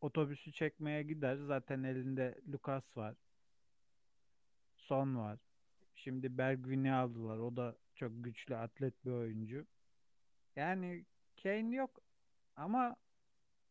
otobüsü 0.00 0.52
çekmeye 0.52 1.02
gider. 1.02 1.36
Zaten 1.36 1.82
elinde 1.82 2.34
Lucas 2.52 2.96
var. 2.96 3.14
Son 4.76 5.16
var. 5.16 5.38
Şimdi 5.94 6.38
Bergwijn'i 6.38 6.92
aldılar. 6.92 7.38
O 7.38 7.56
da 7.56 7.76
çok 7.94 8.12
güçlü 8.24 8.56
atlet 8.56 9.04
bir 9.04 9.10
oyuncu. 9.10 9.66
Yani 10.56 11.04
Kane 11.42 11.76
yok 11.76 12.00
ama 12.56 12.96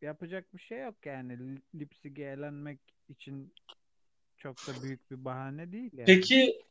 yapacak 0.02 0.54
bir 0.54 0.60
şey 0.62 0.80
yok 0.82 1.06
yani. 1.06 1.60
Leipzig'e 1.76 2.24
elenmek 2.26 2.80
için 3.10 3.54
çok 4.40 4.68
da 4.68 4.84
büyük 4.84 5.12
bir 5.12 5.26
bahane 5.26 5.72
değil 5.72 5.92
yani. 5.94 6.06
Peki 6.06 6.62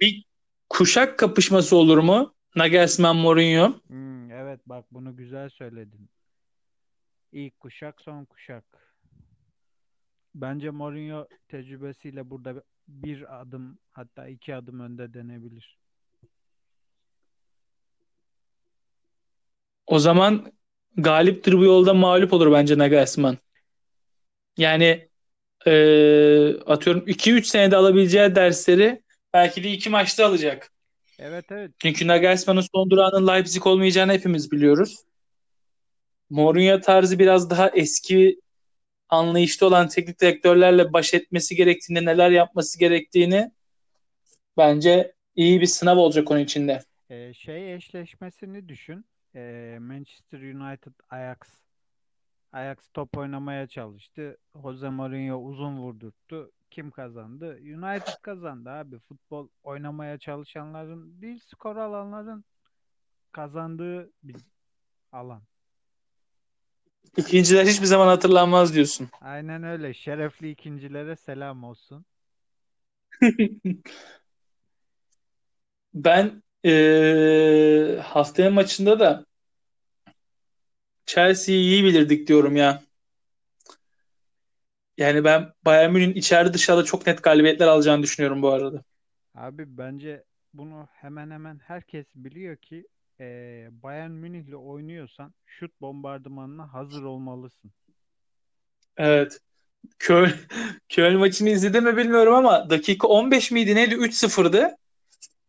bir 0.00 0.24
kuşak 0.68 1.18
kapışması 1.18 1.76
olur 1.76 1.98
mu? 1.98 2.34
Nagelsmann 2.56 3.16
Mourinho. 3.16 3.74
Hmm, 3.86 4.30
evet 4.30 4.60
bak 4.66 4.84
bunu 4.90 5.16
güzel 5.16 5.48
söyledin. 5.48 6.10
İlk 7.32 7.60
kuşak, 7.60 8.00
son 8.00 8.24
kuşak. 8.24 8.64
Bence 10.34 10.70
Mourinho 10.70 11.28
tecrübesiyle 11.48 12.30
burada 12.30 12.62
bir 12.88 13.40
adım 13.40 13.78
hatta 13.90 14.28
iki 14.28 14.54
adım 14.54 14.80
önde 14.80 15.14
denebilir. 15.14 15.78
O 19.86 19.98
zaman 19.98 20.52
galiptir 20.96 21.52
bu 21.52 21.64
yolda 21.64 21.94
mağlup 21.94 22.32
olur 22.32 22.52
bence 22.52 22.78
Nagelsmann. 22.78 23.38
Yani 24.56 25.07
e, 25.66 25.72
atıyorum 26.66 27.04
2-3 27.06 27.46
senede 27.46 27.76
alabileceği 27.76 28.34
dersleri 28.34 29.02
belki 29.34 29.64
de 29.64 29.70
2 29.70 29.90
maçta 29.90 30.26
alacak. 30.26 30.72
Evet 31.18 31.44
evet 31.50 31.70
Çünkü 31.78 32.06
Nagelsmann'ın 32.06 32.64
son 32.74 32.90
durağının 32.90 33.28
Leipzig 33.28 33.66
olmayacağını 33.66 34.12
hepimiz 34.12 34.52
biliyoruz. 34.52 34.96
Mourinho 36.30 36.80
tarzı 36.80 37.18
biraz 37.18 37.50
daha 37.50 37.68
eski 37.68 38.40
anlayışta 39.08 39.66
olan 39.66 39.88
teknik 39.88 40.20
direktörlerle 40.20 40.92
baş 40.92 41.14
etmesi 41.14 41.56
gerektiğini, 41.56 42.04
neler 42.04 42.30
yapması 42.30 42.78
gerektiğini 42.78 43.50
bence 44.56 45.14
iyi 45.36 45.60
bir 45.60 45.66
sınav 45.66 45.96
olacak 45.96 46.30
onun 46.30 46.40
içinde. 46.40 46.82
Ee, 47.10 47.34
şey 47.34 47.74
eşleşmesini 47.74 48.68
düşün. 48.68 49.04
Ee, 49.34 49.76
Manchester 49.80 50.38
United 50.38 50.92
Ajax. 51.10 51.38
Ajax 52.52 52.76
top 52.94 53.18
oynamaya 53.18 53.66
çalıştı. 53.66 54.36
Jose 54.62 54.88
Mourinho 54.88 55.36
uzun 55.36 55.76
vurdurttu. 55.78 56.52
Kim 56.70 56.90
kazandı? 56.90 57.58
United 57.60 58.22
kazandı 58.22 58.70
abi. 58.70 58.98
Futbol 58.98 59.48
oynamaya 59.62 60.18
çalışanların 60.18 61.22
değil, 61.22 61.40
skor 61.46 61.76
alanların 61.76 62.44
kazandığı 63.32 64.10
bir 64.22 64.36
alan. 65.12 65.42
İkinciler 67.16 67.66
hiçbir 67.66 67.86
zaman 67.86 68.06
hatırlanmaz 68.06 68.74
diyorsun. 68.74 69.08
Aynen 69.20 69.62
öyle. 69.62 69.94
Şerefli 69.94 70.50
ikincilere 70.50 71.16
selam 71.16 71.64
olsun. 71.64 72.04
Ben 75.94 76.42
eee 76.64 78.00
haftaya 78.04 78.50
maçında 78.50 79.00
da 79.00 79.26
Chelsea'yi 81.08 81.60
iyi 81.60 81.84
bilirdik 81.84 82.28
diyorum 82.28 82.56
ya. 82.56 82.82
Yani 84.98 85.24
ben 85.24 85.52
Bayern 85.64 85.92
Münih'in 85.92 86.14
içeride 86.14 86.52
dışarıda 86.54 86.84
çok 86.84 87.06
net 87.06 87.22
galibiyetler 87.22 87.66
alacağını 87.66 88.02
düşünüyorum 88.02 88.42
bu 88.42 88.48
arada. 88.52 88.82
Abi 89.34 89.78
bence 89.78 90.24
bunu 90.54 90.88
hemen 90.92 91.30
hemen 91.30 91.58
herkes 91.58 92.06
biliyor 92.14 92.56
ki 92.56 92.86
eee 93.20 93.68
Bayern 93.70 94.10
Münih'le 94.10 94.54
oynuyorsan 94.54 95.34
şut 95.46 95.80
bombardımanına 95.80 96.72
hazır 96.72 97.02
olmalısın. 97.02 97.72
Evet. 98.96 99.40
Köln, 99.98 100.30
Köln 100.88 101.18
maçını 101.18 101.48
izledim 101.50 101.84
mi 101.84 101.96
bilmiyorum 101.96 102.34
ama 102.34 102.70
dakika 102.70 103.08
15 103.08 103.50
miydi 103.50 103.74
neydi 103.74 103.94
3-0'dı 103.94 104.76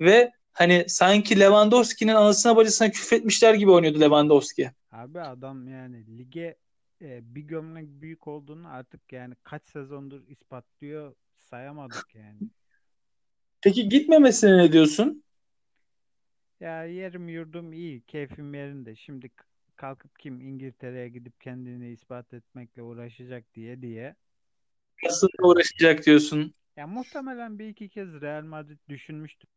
ve 0.01 0.31
hani 0.59 0.85
sanki 0.87 1.39
Lewandowski'nin 1.39 2.15
anasına 2.15 2.55
bacısına 2.55 2.91
küfretmişler 2.91 3.53
gibi 3.53 3.71
oynuyordu 3.71 3.99
Lewandowski. 4.01 4.71
Abi 4.91 5.19
adam 5.21 5.67
yani 5.67 6.17
lige 6.17 6.57
e, 7.01 7.35
bir 7.35 7.41
gömlek 7.41 7.87
büyük 8.01 8.27
olduğunu 8.27 8.67
artık 8.67 9.13
yani 9.13 9.35
kaç 9.43 9.69
sezondur 9.69 10.27
ispatlıyor 10.27 11.15
sayamadık 11.37 12.15
yani. 12.15 12.43
Peki 13.61 13.89
gitmemesine 13.89 14.57
ne 14.57 14.71
diyorsun? 14.71 15.23
Ya 16.59 16.83
yerim 16.85 17.29
yurdum 17.29 17.73
iyi, 17.73 18.01
keyfim 18.01 18.53
yerinde. 18.53 18.95
Şimdi 18.95 19.29
kalkıp 19.75 20.19
kim 20.19 20.41
İngiltere'ye 20.41 21.09
gidip 21.09 21.41
kendini 21.41 21.89
ispat 21.91 22.33
etmekle 22.33 22.81
uğraşacak 22.81 23.53
diye 23.55 23.81
diye. 23.81 24.15
Aslında 25.07 25.47
uğraşacak 25.47 26.05
diyorsun. 26.05 26.53
Ya 26.77 26.87
muhtemelen 26.87 27.59
bir 27.59 27.67
iki 27.67 27.89
kez 27.89 28.21
Real 28.21 28.43
Madrid 28.43 28.79
düşünmüştür. 28.89 29.49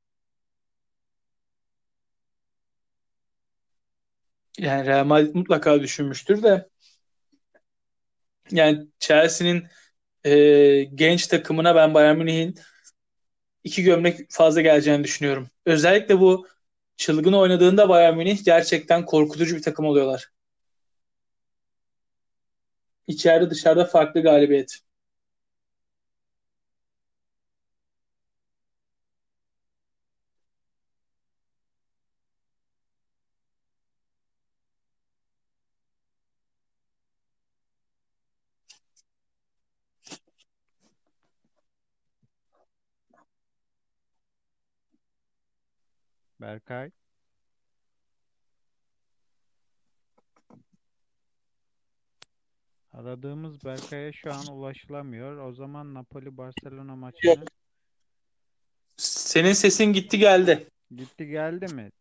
Yani 4.58 4.86
Real 4.86 5.04
Madrid 5.04 5.34
mutlaka 5.34 5.80
düşünmüştür 5.82 6.42
de 6.42 6.68
yani 8.50 8.86
Chelsea'nin 9.00 9.66
e, 10.24 10.84
genç 10.94 11.26
takımına 11.26 11.74
ben 11.74 11.94
Bayern 11.94 12.18
Münih'in 12.18 12.54
iki 13.64 13.82
gömlek 13.82 14.20
fazla 14.30 14.60
geleceğini 14.60 15.04
düşünüyorum. 15.04 15.50
Özellikle 15.66 16.20
bu 16.20 16.46
çılgın 16.96 17.32
oynadığında 17.32 17.88
Bayern 17.88 18.16
Münih 18.16 18.44
gerçekten 18.44 19.04
korkutucu 19.06 19.56
bir 19.56 19.62
takım 19.62 19.86
oluyorlar. 19.86 20.28
İçeride 23.06 23.50
dışarıda 23.50 23.84
farklı 23.84 24.22
galibiyet. 24.22 24.78
Berkay. 46.42 46.90
Aradığımız 52.92 53.64
Berkay'a 53.64 54.12
şu 54.12 54.32
an 54.32 54.46
ulaşılamıyor. 54.46 55.36
O 55.36 55.52
zaman 55.52 55.94
Napoli-Barcelona 55.94 56.90
Yok. 56.90 56.98
maçını 56.98 57.44
Senin 58.96 59.52
sesin 59.52 59.84
gitti 59.84 60.18
geldi. 60.18 60.68
gitti 60.96 61.26
geldi 61.26 61.68
mi? 61.68 61.92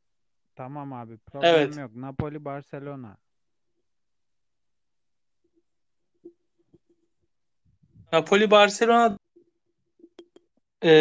Tamam 0.55 0.93
abi 0.93 1.17
problem 1.17 1.55
Evet. 1.55 1.77
yok. 1.77 1.91
Napoli-Barcelona. 1.95 3.17
Napoli 8.13 8.51
Barcelona 8.51 9.17
e, 10.83 10.91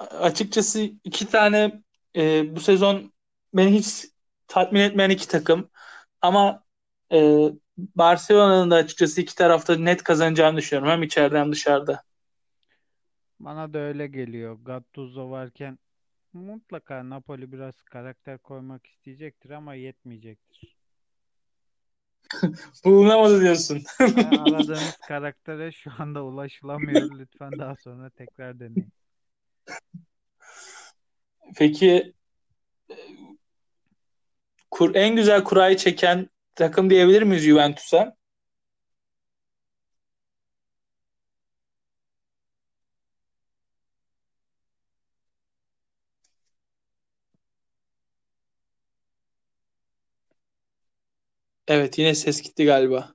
açıkçası 0.00 0.80
iki 1.04 1.28
tane 1.28 1.82
e, 2.16 2.56
bu 2.56 2.60
sezon 2.60 3.12
beni 3.54 3.70
hiç 3.74 4.04
tatmin 4.48 4.80
etmeyen 4.80 5.10
iki 5.10 5.28
takım. 5.28 5.70
Ama 6.22 6.64
e, 7.12 7.48
Barcelona'nın 7.78 8.70
da 8.70 8.76
açıkçası 8.76 9.20
iki 9.20 9.34
tarafta 9.34 9.76
net 9.76 10.02
kazanacağını 10.02 10.56
düşünüyorum. 10.56 10.90
Hem 10.92 11.02
içeride 11.02 11.38
hem 11.38 11.52
dışarıda. 11.52 12.02
Bana 13.40 13.72
da 13.74 13.78
öyle 13.78 14.06
geliyor. 14.06 14.58
Gattuso 14.64 15.30
varken 15.30 15.78
mutlaka 16.32 17.10
Napoli 17.10 17.52
biraz 17.52 17.82
karakter 17.82 18.38
koymak 18.38 18.86
isteyecektir 18.86 19.50
ama 19.50 19.74
yetmeyecektir. 19.74 20.76
Bulunamadı 22.84 23.40
diyorsun. 23.40 23.82
Ve 24.06 24.26
aradığınız 24.30 24.96
karaktere 25.04 25.72
şu 25.72 25.90
anda 25.98 26.24
ulaşılamıyor. 26.24 27.10
Lütfen 27.18 27.58
daha 27.58 27.76
sonra 27.76 28.10
tekrar 28.10 28.60
deneyin. 28.60 28.92
Peki 31.56 32.12
kur, 34.70 34.94
en 34.94 35.16
güzel 35.16 35.44
kurayı 35.44 35.76
çeken 35.76 36.30
takım 36.54 36.90
diyebilir 36.90 37.22
miyiz 37.22 37.44
Juventus'a? 37.44 38.16
Evet 51.68 51.98
yine 51.98 52.14
ses 52.14 52.42
gitti 52.42 52.64
galiba. 52.64 53.14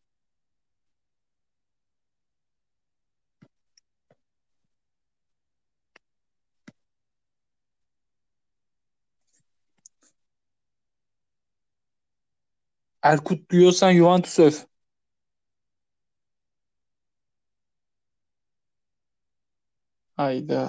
Erkut 13.11 13.49
duyuyorsan 13.51 13.91
Juventus 13.91 14.39
öv. 14.39 14.53
Hayda. 20.17 20.63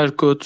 Erkut. 0.00 0.42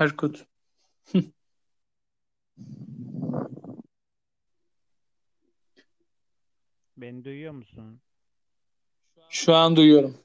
Erkut. 0.00 0.46
Beni 6.96 7.24
duyuyor 7.24 7.52
musun? 7.52 8.00
Şu 9.28 9.54
an 9.54 9.76
duyuyorum. 9.76 10.18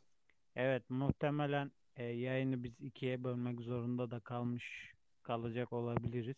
Evet, 0.56 0.90
muhtemelen 0.90 1.72
e, 1.98 2.04
yayını 2.04 2.64
biz 2.64 2.72
ikiye 2.82 3.24
bölmek 3.24 3.62
zorunda 3.62 4.12
da 4.12 4.20
kalmış 4.20 4.94
kalacak 5.24 5.74
olabiliriz. 5.74 6.36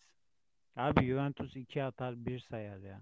Abi 0.76 1.06
Juventus 1.06 1.56
2 1.56 1.84
atar 1.84 2.26
bir 2.26 2.40
sayar 2.40 2.78
ya. 2.78 3.02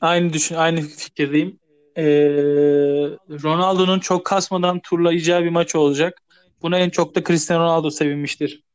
Aynı 0.00 0.32
düşün, 0.32 0.54
aynı 0.54 0.80
fikirdeyim. 0.80 1.60
Ee, 1.96 2.04
Ronaldo'nun 3.42 3.98
çok 4.00 4.26
kasmadan 4.26 4.80
turlayacağı 4.80 5.44
bir 5.44 5.50
maç 5.50 5.74
olacak. 5.74 6.22
Buna 6.62 6.78
en 6.78 6.90
çok 6.90 7.14
da 7.14 7.24
Cristiano 7.24 7.64
Ronaldo 7.64 7.90
sevinmiştir. 7.90 8.65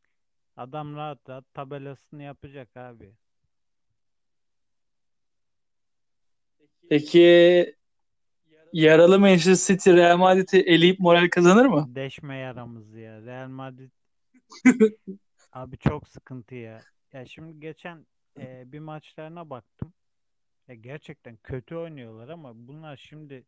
Adam 0.58 0.96
rahat 0.96 1.30
rahat 1.30 1.54
tabelasını 1.54 2.24
yapacak 2.24 2.78
abi. 2.78 3.14
Peki 6.90 7.76
yaralı 8.74 9.20
Manchester 9.20 9.76
City 9.76 9.92
Real 9.92 10.18
Madrid'i 10.18 10.58
eleyip 10.58 11.00
moral 11.00 11.30
kazanır 11.30 11.66
mı? 11.66 11.86
Deşme 11.96 12.38
yaramız 12.38 12.96
ya. 12.96 13.22
Real 13.22 13.50
Madrid 13.50 13.92
abi 15.52 15.78
çok 15.78 16.08
sıkıntı 16.08 16.56
ya. 16.56 16.82
Ya 17.14 17.26
şimdi 17.26 17.60
geçen 17.60 18.06
e, 18.40 18.72
bir 18.72 18.80
maçlarına 18.80 19.50
baktım. 19.50 19.94
Ya 20.68 20.76
gerçekten 20.76 21.38
kötü 21.44 21.76
oynuyorlar 21.76 22.30
ama 22.30 22.52
bunlar 22.56 22.98
şimdi 22.98 23.44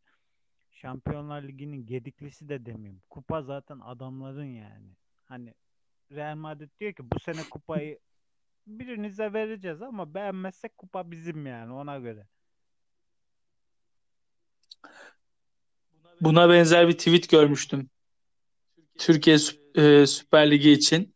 Şampiyonlar 0.71 1.43
Ligi'nin 1.43 1.85
gediklisi 1.85 2.49
de 2.49 2.65
demeyeyim. 2.65 3.01
Kupa 3.09 3.41
zaten 3.41 3.79
adamların 3.79 4.45
yani. 4.45 4.95
Hani 5.25 5.53
Real 6.15 6.36
Madrid 6.36 6.69
diyor 6.80 6.93
ki 6.93 7.04
bu 7.12 7.19
sene 7.19 7.49
kupayı 7.49 7.99
birinize 8.67 9.34
vereceğiz 9.34 9.82
ama 9.82 10.13
beğenmezsek 10.13 10.78
kupa 10.78 11.12
bizim 11.12 11.45
yani 11.45 11.73
ona 11.73 11.99
göre. 11.99 12.28
Buna 16.21 16.49
benzer 16.49 16.88
bir 16.88 16.97
tweet 16.97 17.30
görmüştüm. 17.30 17.89
Türkiye 18.97 19.38
e, 19.76 20.06
Süper 20.08 20.52
Ligi 20.52 20.71
için. 20.71 21.15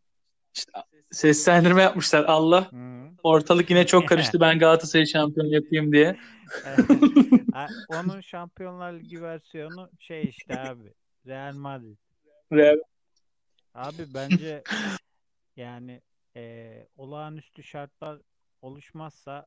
İşte 0.54 0.72
seslendirme 1.10 1.82
yapmışlar. 1.82 2.24
Allah 2.24 2.72
Hı. 2.72 3.10
ortalık 3.22 3.70
yine 3.70 3.86
çok 3.86 4.08
karıştı. 4.08 4.40
Ben 4.40 4.58
Galatasaray 4.58 5.06
şampiyon 5.06 5.46
yapayım 5.46 5.92
diye. 5.92 6.16
Onun 7.88 8.20
Şampiyonlar 8.20 8.92
Ligi 8.92 9.22
versiyonu 9.22 9.90
şey 9.98 10.24
işte 10.24 10.58
abi. 10.58 10.92
Real 11.26 11.54
Madrid. 11.54 11.96
Real 12.52 12.78
Abi 13.78 14.14
bence 14.14 14.62
yani 15.56 16.00
eee, 16.36 16.88
olağanüstü 16.96 17.62
şartlar 17.62 18.18
oluşmazsa 18.62 19.46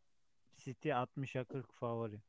City 0.58 0.89
60'a 0.94 1.44
40 1.44 1.74
favori. 1.74 2.20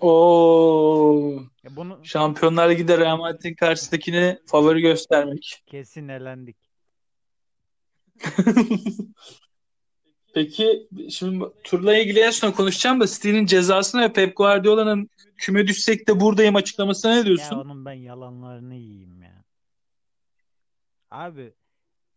Oo, 0.00 1.42
Ya 1.64 1.76
bunu 1.76 2.00
Şampiyonlar 2.04 2.70
Ligi'de 2.70 2.98
Real 2.98 3.16
Madrid'in 3.16 3.54
karşısındakini 3.54 4.38
favori 4.46 4.80
göstermek. 4.80 5.62
kesin 5.66 6.08
elendik. 6.08 6.56
Peki 10.34 10.88
şimdi 11.10 11.44
turla 11.64 11.96
ilgili 11.96 12.20
en 12.20 12.30
son 12.30 12.50
konuşacağım 12.52 13.00
da 13.00 13.06
City'nin 13.06 13.46
cezasına 13.46 14.02
ve 14.02 14.12
Pep 14.12 14.36
Guardiola'nın 14.36 15.10
küme 15.36 15.66
düşsek 15.66 16.08
de 16.08 16.20
buradayım 16.20 16.56
açıklamasına 16.56 17.12
ne 17.12 17.18
Ya 17.18 17.24
diyorsun? 17.26 17.60
onun 17.60 17.84
ben 17.84 17.92
yalanlarını 17.92 18.74
yiyeyim 18.74 19.22
ya. 19.22 19.33
Abi 21.14 21.54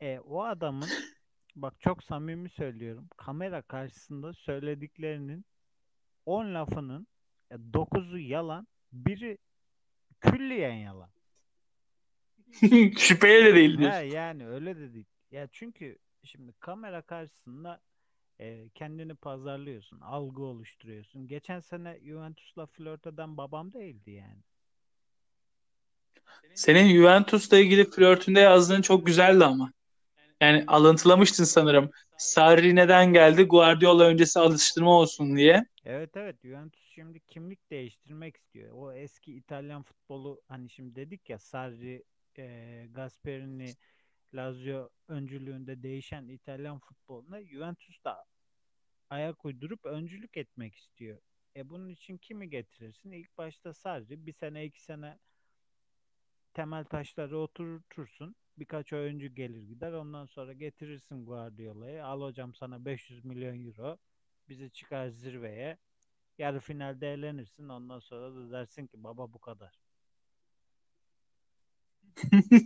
e, 0.02 0.20
o 0.20 0.44
adamın 0.44 0.90
bak 1.56 1.82
çok 1.82 2.04
samimi 2.04 2.50
söylüyorum. 2.50 3.10
Kamera 3.18 3.62
karşısında 3.62 4.34
söylediklerinin 4.34 5.46
10 6.26 6.54
lafının 6.56 7.08
9'u 7.52 8.18
yalan, 8.20 8.68
biri 8.94 9.38
külliyen 10.22 10.74
yalan. 10.76 11.10
Şüpheye 12.98 13.46
de 13.46 13.56
değil 13.56 13.78
Ha, 13.82 14.02
diyorsun. 14.02 14.02
yani 14.04 14.48
öyle 14.48 14.78
dedik. 14.78 15.08
Ya 15.32 15.48
çünkü 15.52 15.98
şimdi 16.24 16.54
kamera 16.60 17.02
karşısında 17.02 17.82
e, 18.40 18.70
kendini 18.70 19.16
pazarlıyorsun, 19.16 20.00
algı 20.00 20.44
oluşturuyorsun. 20.44 21.28
Geçen 21.28 21.60
sene 21.60 22.00
Juventus'la 22.06 22.66
flört 22.66 23.08
eden 23.08 23.38
babam 23.38 23.74
değildi 23.74 24.12
yani. 24.12 24.44
Senin 26.56 26.96
Juventus'la 26.96 27.58
ilgili 27.58 27.90
flörtünde 27.90 28.40
yazdığın 28.40 28.82
çok 28.82 29.06
güzeldi 29.06 29.46
ama. 29.46 29.72
Yani 30.42 30.64
alıntılamıştın 30.68 31.44
sanırım. 31.44 31.92
Sarri 32.18 32.76
neden 32.76 33.14
geldi? 33.14 33.44
Guardiola 33.44 34.04
öncesi 34.04 34.40
alıştırma 34.40 34.92
olsun 34.92 35.38
diye. 35.38 35.66
Evet 35.86 36.18
evet 36.18 36.36
Juventus 36.44 36.84
şimdi 36.84 37.20
kimlik 37.20 37.72
değiştirmek 37.72 38.38
istiyor. 38.38 38.72
O 38.74 38.94
eski 38.94 39.34
İtalyan 39.34 39.84
futbolu 39.84 40.42
hani 40.48 40.70
şimdi 40.70 40.96
dedik 40.96 41.30
ya 41.30 41.40
Sarri, 41.40 42.04
e, 42.38 42.86
Gasperini, 42.92 43.76
Lazio 44.34 44.90
öncülüğünde 45.08 45.84
değişen 45.84 46.28
İtalyan 46.28 46.80
futboluna 46.80 47.44
Juventus 47.44 48.04
da 48.04 48.26
ayak 49.10 49.46
uydurup 49.46 49.86
öncülük 49.86 50.38
etmek 50.38 50.76
istiyor. 50.76 51.18
E 51.56 51.70
bunun 51.70 51.90
için 51.90 52.18
kimi 52.18 52.50
getirirsin? 52.50 53.12
İlk 53.12 53.38
başta 53.38 53.74
Sarri 53.74 54.26
bir 54.26 54.34
sene 54.34 54.66
iki 54.66 54.84
sene 54.84 55.18
temel 56.58 56.84
taşları 56.84 57.38
oturtursun. 57.40 58.36
Birkaç 58.60 58.94
oyuncu 58.94 59.28
gelir 59.28 59.62
gider. 59.62 59.92
Ondan 59.92 60.26
sonra 60.26 60.54
getirirsin 60.54 61.26
Guardiola'yı. 61.26 62.06
Al 62.06 62.22
hocam 62.22 62.54
sana 62.56 62.86
500 62.86 63.26
milyon 63.26 63.66
euro. 63.66 63.98
Bizi 64.50 64.72
çıkar 64.72 65.10
zirveye. 65.10 65.78
Yarı 66.38 66.60
finalde 66.60 67.14
elenirsin. 67.14 67.70
Ondan 67.70 68.00
sonra 68.00 68.36
da 68.36 68.52
dersin 68.52 68.88
ki 68.88 69.04
baba 69.04 69.34
bu 69.34 69.40
kadar. 69.40 69.80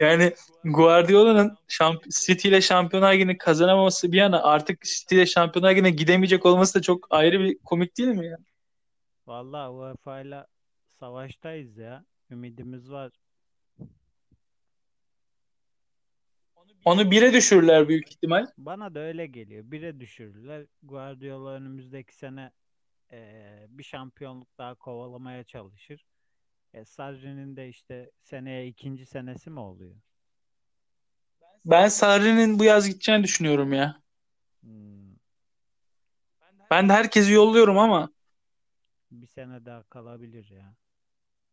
Yani 0.00 0.34
Guardiola'nın 0.64 1.56
şamp 1.68 2.10
City 2.10 2.48
ile 2.48 2.60
Şampiyonlar 2.60 3.14
Ligi'ni 3.14 3.38
kazanamaması 3.38 4.12
bir 4.12 4.16
yana 4.16 4.42
artık 4.42 4.82
City 4.82 5.16
ile 5.16 5.26
Şampiyonlar 5.26 5.70
Ligi'ne 5.70 5.90
gidemeyecek 5.90 6.46
olması 6.46 6.74
da 6.78 6.82
çok 6.82 7.06
ayrı 7.10 7.40
bir 7.40 7.58
komik 7.58 7.98
değil 7.98 8.08
mi 8.08 8.26
ya? 8.26 8.36
Vallahi 9.26 9.70
UEFA 9.70 10.20
ile 10.20 10.46
savaştayız 11.00 11.76
ya. 11.76 12.04
Ümidimiz 12.30 12.90
var. 12.90 13.12
Onu 16.84 17.10
bire 17.10 17.32
düşürürler 17.32 17.88
büyük 17.88 18.08
ihtimal. 18.08 18.46
Bana 18.58 18.94
da 18.94 19.00
öyle 19.00 19.26
geliyor. 19.26 19.64
Bire 19.66 20.00
düşürürler. 20.00 20.66
Guardiola 20.82 21.50
önümüzdeki 21.50 22.16
sene 22.16 22.50
eee, 23.12 23.66
bir 23.68 23.82
şampiyonluk 23.82 24.58
daha 24.58 24.74
kovalamaya 24.74 25.44
çalışır. 25.44 26.04
E, 26.74 26.84
Sarri'nin 26.84 27.56
de 27.56 27.68
işte 27.68 28.10
seneye 28.22 28.66
ikinci 28.66 29.06
senesi 29.06 29.50
mi 29.50 29.60
oluyor? 29.60 29.96
Ben 31.64 31.88
Sarri'nin 31.88 32.58
bu 32.58 32.64
yaz 32.64 32.88
gideceğini 32.88 33.24
düşünüyorum 33.24 33.72
ya. 33.72 34.02
Hmm, 34.62 35.14
Ben 36.70 36.88
de 36.88 36.92
herkesi 36.92 37.32
yolluyorum 37.32 37.78
ama 37.78 38.10
bir 39.10 39.26
sene 39.26 39.64
daha 39.64 39.82
kalabilir 39.82 40.50
ya. 40.50 40.76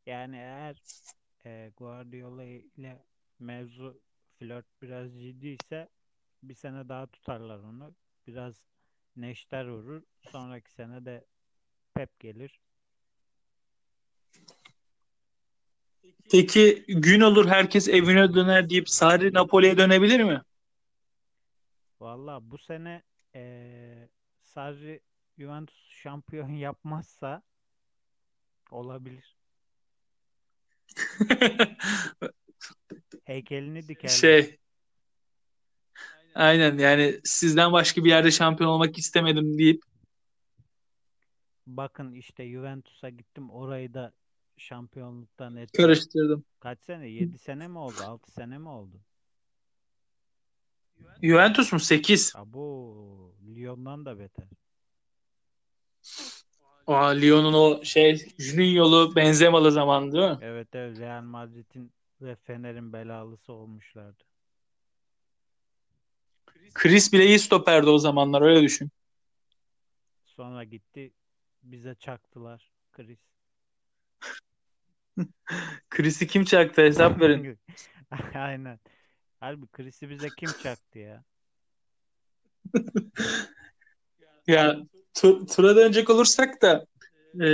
Yani 0.06 0.36
eğer 0.36 0.82
e, 1.46 1.72
Guardiola 1.78 2.44
ile 2.44 3.04
mevzu 3.40 4.02
flört 4.40 4.66
biraz 4.82 5.14
ciddiyse 5.20 5.90
bir 6.44 6.54
sene 6.54 6.90
daha 6.90 7.08
tutarlar 7.08 7.60
onu. 7.60 7.96
Biraz 8.28 8.62
neşter 9.16 9.68
vurur. 9.68 10.04
Sonraki 10.32 10.72
sene 10.72 11.06
de 11.06 11.26
Pep 11.94 12.20
gelir. 12.20 12.60
peki 16.32 16.86
gün 16.88 17.22
olur 17.22 17.48
herkes 17.48 17.88
evine 17.88 18.34
döner 18.34 18.70
deyip 18.70 18.90
Sarri 18.90 19.34
Napoli'ye 19.34 19.78
dönebilir 19.78 20.20
mi? 20.24 20.42
Valla 22.00 22.52
bu 22.52 22.58
sene 22.58 23.04
e, 23.36 24.10
Sarri 24.42 25.00
Juventus 25.38 25.90
şampiyon 25.90 26.50
yapmazsa 26.66 27.42
olabilir. 28.72 29.35
Heykelini 33.24 33.88
dikerler. 33.88 34.14
Şey 34.14 34.58
aynen 36.36 36.78
yani 36.78 37.20
sizden 37.24 37.72
başka 37.72 38.04
bir 38.04 38.10
yerde 38.10 38.32
şampiyon 38.32 38.70
olmak 38.70 38.98
istemedim 38.98 39.58
deyip 39.58 39.82
Bakın 41.68 42.14
işte 42.14 42.50
Juventus'a 42.50 43.10
gittim 43.10 43.50
orayı 43.50 43.94
da 43.94 44.14
şampiyonluktan 44.58 45.56
ettim. 45.56 45.84
karıştırdım. 45.84 46.46
Kaç 46.60 46.80
sene? 46.82 47.08
7 47.10 47.38
sene 47.38 47.68
mi 47.68 47.78
oldu? 47.78 47.96
6 48.06 48.32
sene 48.32 48.58
mi 48.58 48.70
oldu? 48.70 49.02
Juventus 51.24 51.74
mu? 51.74 51.80
8. 51.80 52.34
Abo 52.36 53.34
Lyon'dan 53.56 54.06
da 54.06 54.20
beter. 54.20 54.46
Aa, 56.88 57.08
Lyon'un 57.10 57.54
o 57.54 57.84
şey 57.84 58.28
Juninho'lu 58.40 59.16
Benzemalı 59.16 59.72
zamanı 59.72 60.14
değil 60.14 60.30
mi? 60.30 60.38
Evet 60.42 60.68
evet 60.74 61.00
Real 61.00 61.22
Madrid'in 61.24 61.92
ve 62.22 62.36
Fener'in 62.36 62.94
belalısı 62.94 63.54
olmuşlardı. 63.54 64.24
Chris 66.74 67.14
bile 67.14 67.26
iyi 67.26 67.40
stoperdi 67.40 67.90
o 67.90 67.98
zamanlar 67.98 68.42
öyle 68.42 68.62
düşün. 68.62 68.90
Sonra 70.26 70.64
gitti 70.64 71.12
bize 71.64 71.96
çaktılar. 71.96 72.72
Chris. 72.92 73.20
Chris'i 75.90 76.28
kim 76.28 76.44
çaktı 76.44 76.82
hesap 76.82 77.20
verin. 77.22 77.60
Aynen. 78.34 78.80
Harbi 79.40 79.68
Chris'i 79.68 80.10
bize 80.10 80.30
kim 80.30 80.54
çaktı 80.64 81.00
ya? 81.00 81.24
Ya 84.48 84.76
tu- 85.16 85.46
tura 85.56 85.76
dönecek 85.76 86.10
olursak 86.10 86.62
da 86.62 86.86
e, 87.36 87.48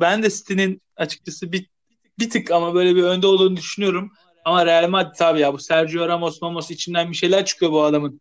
ben 0.00 0.22
de 0.22 0.30
City'nin 0.30 0.82
açıkçası 0.96 1.52
bir, 1.52 1.70
bir 2.18 2.30
tık 2.30 2.50
ama 2.50 2.74
böyle 2.74 2.96
bir 2.96 3.02
önde 3.02 3.26
olduğunu 3.26 3.56
düşünüyorum. 3.56 4.12
Ama 4.44 4.66
Real 4.66 4.88
Madrid 4.88 5.14
tabii 5.18 5.40
ya 5.40 5.52
bu 5.52 5.58
Sergio 5.58 6.08
Ramos 6.08 6.42
Mamos 6.42 6.70
içinden 6.70 7.10
bir 7.10 7.16
şeyler 7.16 7.44
çıkıyor 7.44 7.72
bu 7.72 7.82
adamın. 7.82 8.20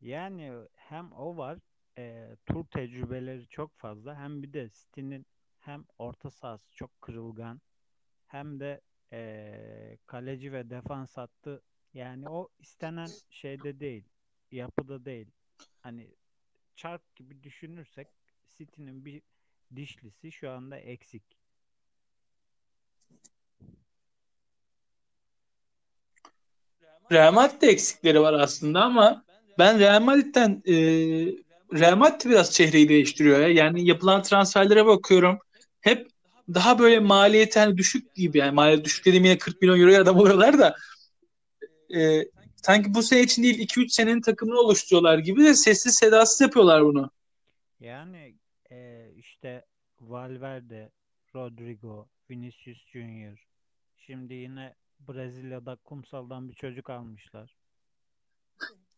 Yani 0.00 0.52
hem 0.74 1.12
o 1.12 1.36
var 1.36 1.58
e, 1.98 2.36
tur 2.46 2.64
tecrübeleri 2.64 3.48
çok 3.48 3.78
fazla 3.78 4.18
hem 4.18 4.42
bir 4.42 4.52
de 4.52 4.70
City'nin 4.70 5.26
hem 5.58 5.84
orta 5.98 6.30
sahası 6.30 6.74
çok 6.74 7.00
kırılgan 7.00 7.60
hem 8.26 8.60
de 8.60 8.80
e, 9.12 9.98
kaleci 10.06 10.52
ve 10.52 10.70
defans 10.70 11.16
hattı 11.16 11.62
yani 11.94 12.28
o 12.28 12.48
istenen 12.58 13.08
şeyde 13.30 13.80
değil 13.80 14.04
yapıda 14.50 15.04
değil. 15.04 15.30
Hani 15.80 16.10
çark 16.76 17.16
gibi 17.16 17.42
düşünürsek 17.42 18.08
City'nin 18.58 19.04
bir 19.04 19.22
dişlisi 19.76 20.32
şu 20.32 20.50
anda 20.50 20.76
eksik. 20.76 21.22
Real 27.12 27.32
Madrid'de 27.32 27.66
eksikleri 27.66 28.20
var 28.20 28.32
aslında 28.32 28.82
ama 28.82 29.24
ben 29.58 29.78
Real 29.78 30.02
Madrid'den 30.02 30.62
e, 30.66 30.74
Real 31.72 31.96
Madrid 31.96 32.30
biraz 32.30 32.52
çehreyi 32.52 32.88
değiştiriyor 32.88 33.40
ya. 33.40 33.48
Yani 33.48 33.88
yapılan 33.88 34.22
transferlere 34.22 34.86
bakıyorum. 34.86 35.38
Hep 35.80 36.08
daha 36.54 36.78
böyle 36.78 36.98
maliyeti 36.98 37.58
hani 37.58 37.76
düşük 37.76 38.14
gibi 38.14 38.38
yani 38.38 38.54
maliyet 38.54 38.84
düşük 38.84 39.04
dediğim 39.04 39.24
yine 39.24 39.38
40 39.38 39.60
milyon 39.62 39.80
euroya 39.80 40.02
adam 40.02 40.18
oluyorlar 40.18 40.58
da 40.58 40.76
e, 41.94 42.24
sanki 42.62 42.94
bu 42.94 43.02
sene 43.02 43.20
için 43.20 43.42
değil 43.42 43.58
2-3 43.58 43.88
senenin 43.88 44.20
takımını 44.20 44.58
oluşturuyorlar 44.58 45.18
gibi 45.18 45.44
de 45.44 45.54
sessiz 45.54 45.94
sedasız 45.94 46.40
yapıyorlar 46.40 46.84
bunu. 46.84 47.10
Yani 47.80 48.34
e, 48.70 49.08
işte 49.16 49.64
Valverde, 50.00 50.90
Rodrigo, 51.34 52.08
Vinicius 52.30 52.78
Junior. 52.92 53.46
Şimdi 53.96 54.34
yine 54.34 54.74
Brezilya'da 55.08 55.76
kumsaldan 55.76 56.48
bir 56.48 56.54
çocuk 56.54 56.90
almışlar. 56.90 57.56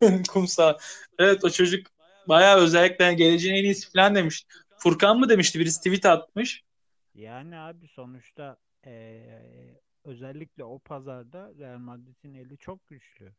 Kumsal. 0.29 0.79
Evet 1.19 1.45
o 1.45 1.51
çocuk 1.51 1.87
bayağı 2.29 2.59
özellikle 2.59 3.15
geleceğin 3.15 3.55
en 3.55 3.65
iyisi 3.65 3.93
falan 3.93 4.15
demiş. 4.15 4.47
Furkan 4.79 5.19
mı 5.19 5.29
demişti 5.29 5.59
birisi 5.59 5.79
tweet 5.79 6.07
atmış. 6.07 6.63
Yani 7.15 7.57
abi 7.57 7.89
sonuçta 7.89 8.57
e, 8.87 9.23
özellikle 10.05 10.65
o 10.65 10.79
pazarda 10.79 11.53
Real 11.59 11.79
Madrid'in 11.79 12.35
eli 12.35 12.59
çok 12.59 12.89
güçlü. 12.89 13.33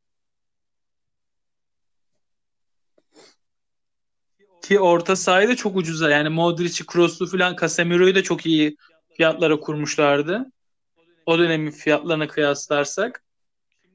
Ki 4.63 4.79
orta 4.79 5.15
sahayı 5.15 5.47
da 5.47 5.55
çok 5.55 5.75
ucuza 5.75 6.09
yani 6.09 6.29
Modric'i, 6.29 6.85
Kroos'u 6.85 7.27
falan 7.27 7.55
Casemiro'yu 7.61 8.15
da 8.15 8.23
çok 8.23 8.45
iyi 8.45 8.77
fiyatlara 9.13 9.59
kurmuşlardı. 9.59 10.51
O 11.25 11.39
dönemin 11.39 11.71
fiyatlarına 11.71 12.27
kıyaslarsak. 12.27 13.23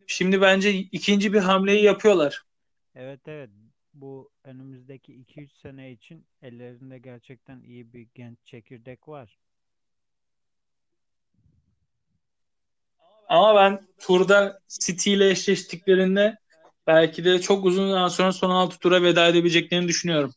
Şimdi 0.06 0.40
bence 0.40 0.74
ikinci 0.74 1.32
bir 1.32 1.38
hamleyi 1.38 1.84
yapıyorlar. 1.84 2.42
Evet 2.94 3.20
evet 3.26 3.50
bu 3.94 4.30
önümüzdeki 4.44 5.14
2-3 5.14 5.52
sene 5.52 5.92
için 5.92 6.26
ellerinde 6.42 6.98
gerçekten 6.98 7.62
iyi 7.62 7.92
bir 7.92 8.08
genç 8.14 8.38
çekirdek 8.44 9.08
var. 9.08 9.38
Ama 13.28 13.54
ben 13.56 13.80
turda 13.98 14.60
City 14.68 15.14
ile 15.14 15.30
eşleştiklerinde 15.30 16.36
belki 16.86 17.24
de 17.24 17.40
çok 17.40 17.64
uzun 17.64 17.90
zaman 17.90 18.08
sonra 18.08 18.32
son 18.32 18.50
6 18.50 18.78
tura 18.78 19.02
veda 19.02 19.28
edebileceklerini 19.28 19.88
düşünüyorum. 19.88 20.34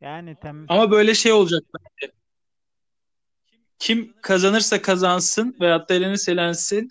Yani 0.00 0.36
tem 0.36 0.66
Ama 0.68 0.90
böyle 0.90 1.14
şey 1.14 1.32
olacak 1.32 1.62
bence. 1.74 2.12
Kim 3.78 4.14
kazanırsa 4.22 4.82
kazansın 4.82 5.56
veyahut 5.60 5.88
da 5.88 5.94
elenirse 5.94 6.32
elensin. 6.32 6.90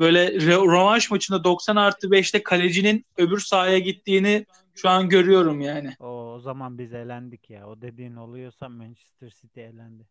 Böyle 0.00 0.26
re- 0.28 0.72
rövanş 0.72 1.10
maçında 1.10 1.44
90 1.44 1.76
artı 1.76 2.10
5'te 2.10 2.42
kalecinin 2.42 3.06
öbür 3.16 3.40
sahaya 3.40 3.78
gittiğini 3.78 4.46
şu 4.74 4.88
an 4.88 5.08
görüyorum 5.08 5.60
yani. 5.60 5.96
o, 6.00 6.06
o 6.06 6.40
zaman 6.40 6.78
biz 6.78 6.94
elendik 6.94 7.50
ya. 7.50 7.68
O 7.68 7.80
dediğin 7.80 8.16
oluyorsa 8.16 8.68
Manchester 8.68 9.30
City 9.30 9.60
elendi. 9.60 10.06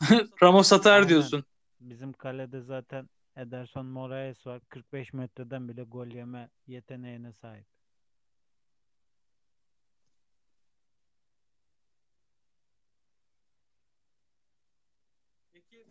Ramos 0.42 0.72
atar 0.72 0.96
Aynen. 0.96 1.08
diyorsun. 1.08 1.44
Bizim 1.80 2.12
kalede 2.12 2.60
zaten 2.60 3.08
Ederson 3.36 3.86
Moraes 3.86 4.46
var. 4.46 4.60
45 4.68 5.12
metreden 5.12 5.68
bile 5.68 5.82
gol 5.82 6.06
yeme 6.06 6.48
yeteneğine 6.66 7.32
sahip. 7.32 7.73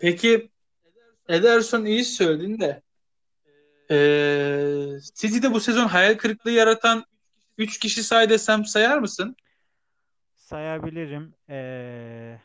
Peki 0.04 0.50
Ederson 1.30 1.86
iyi 1.86 2.06
söyledin 2.06 2.60
de 2.60 2.82
ee, 3.92 5.00
City'de 5.16 5.54
bu 5.54 5.60
sezon 5.60 5.88
hayal 5.88 6.18
kırıklığı 6.18 6.52
yaratan 6.52 7.06
3 7.58 7.80
kişi 7.80 8.04
say 8.04 8.30
desem 8.30 8.66
sayar 8.66 8.98
mısın? 8.98 9.36
Sayabilirim. 10.36 11.34
Ee, 11.50 12.39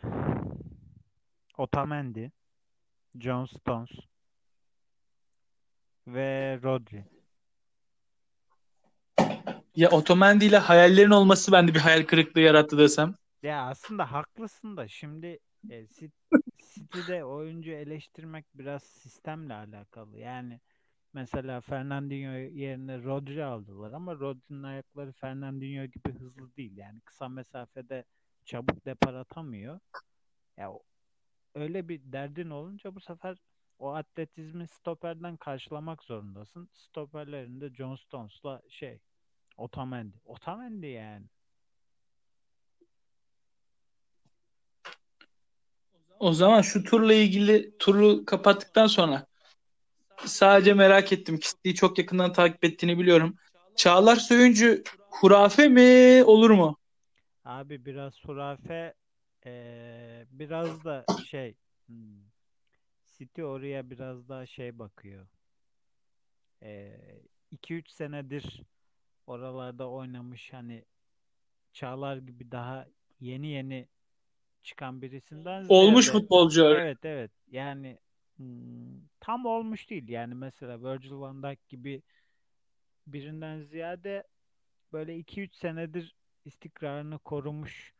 Otamendi, 1.56 2.32
John 3.20 3.44
Stones 3.44 3.90
ve 6.06 6.58
Rodri. 6.62 7.04
Ya 9.76 9.90
Otamendi 9.90 10.44
ile 10.44 10.58
hayallerin 10.58 11.10
olması 11.10 11.52
bende 11.52 11.74
bir 11.74 11.80
hayal 11.80 12.06
kırıklığı 12.06 12.40
yarattı 12.40 12.78
desem. 12.78 13.14
Ya 13.42 13.66
aslında 13.66 14.12
haklısın 14.12 14.76
da 14.76 14.88
şimdi 14.88 15.38
e, 15.70 15.86
City'de 16.78 17.24
oyuncu 17.24 17.70
eleştirmek 17.70 18.46
biraz 18.54 18.82
sistemle 18.82 19.54
alakalı. 19.54 20.18
Yani 20.18 20.60
mesela 21.12 21.60
Fernandinho 21.60 22.32
yerine 22.32 23.02
Rodri 23.02 23.44
aldılar 23.44 23.92
ama 23.92 24.14
Rodri'nin 24.14 24.62
ayakları 24.62 25.12
Fernandinho 25.12 25.84
gibi 25.84 26.12
hızlı 26.18 26.56
değil. 26.56 26.76
Yani 26.76 27.00
kısa 27.00 27.28
mesafede 27.28 28.04
çabuk 28.44 28.86
depar 28.86 29.14
atamıyor. 29.14 29.80
Ya 30.56 30.72
öyle 31.54 31.88
bir 31.88 32.00
derdin 32.12 32.50
olunca 32.50 32.94
bu 32.94 33.00
sefer 33.00 33.38
o 33.78 33.94
atletizmi 33.94 34.68
stoperden 34.68 35.36
karşılamak 35.36 36.02
zorundasın. 36.04 36.70
Stoperlerinde 36.72 37.74
John 37.74 37.96
Stones'la 37.96 38.62
şey 38.68 39.00
Otamendi. 39.56 40.16
Otamendi 40.24 40.86
yani. 40.86 41.26
O 46.20 46.32
zaman 46.32 46.62
şu 46.62 46.82
turla 46.84 47.14
ilgili 47.14 47.78
turu 47.78 48.24
kapattıktan 48.24 48.86
sonra 48.86 49.26
sadece 50.26 50.74
merak 50.74 51.12
ettim. 51.12 51.38
Kitleyi 51.38 51.74
çok 51.74 51.98
yakından 51.98 52.32
takip 52.32 52.64
ettiğini 52.64 52.98
biliyorum. 52.98 53.36
Çağlar 53.76 54.16
Söyüncü 54.16 54.82
hurafe 55.10 55.68
mi 55.68 56.24
olur 56.24 56.50
mu? 56.50 56.76
Abi 57.44 57.84
biraz 57.84 58.24
hurafe 58.24 58.94
eee, 59.46 60.26
biraz 60.30 60.84
da 60.84 61.04
şey 61.30 61.54
hmm, 61.86 61.96
City 63.18 63.42
oraya 63.44 63.90
biraz 63.90 64.28
daha 64.28 64.46
şey 64.46 64.78
bakıyor. 64.78 65.26
Eee 66.62 67.22
2-3 67.50 67.90
senedir 67.90 68.62
oralarda 69.26 69.90
oynamış 69.90 70.52
hani 70.52 70.84
Çağlar 71.72 72.16
gibi 72.16 72.52
daha 72.52 72.86
yeni 73.20 73.48
yeni 73.48 73.88
çıkan 74.62 75.02
birisinden 75.02 75.66
Olmuş 75.68 76.04
ziyade 76.04 76.18
futbolcu 76.18 76.64
evet 76.64 77.04
evet 77.04 77.30
yani 77.50 77.98
hmm, 78.36 79.00
tam 79.20 79.46
olmuş 79.46 79.90
değil 79.90 80.08
yani 80.08 80.34
mesela 80.34 80.82
Virgil 80.82 81.12
van 81.12 81.42
Dijk 81.42 81.68
gibi 81.68 82.02
birinden 83.06 83.60
ziyade 83.60 84.24
böyle 84.92 85.16
iki 85.16 85.40
üç 85.40 85.54
senedir 85.54 86.14
istikrarını 86.44 87.18
korumuş 87.18 87.94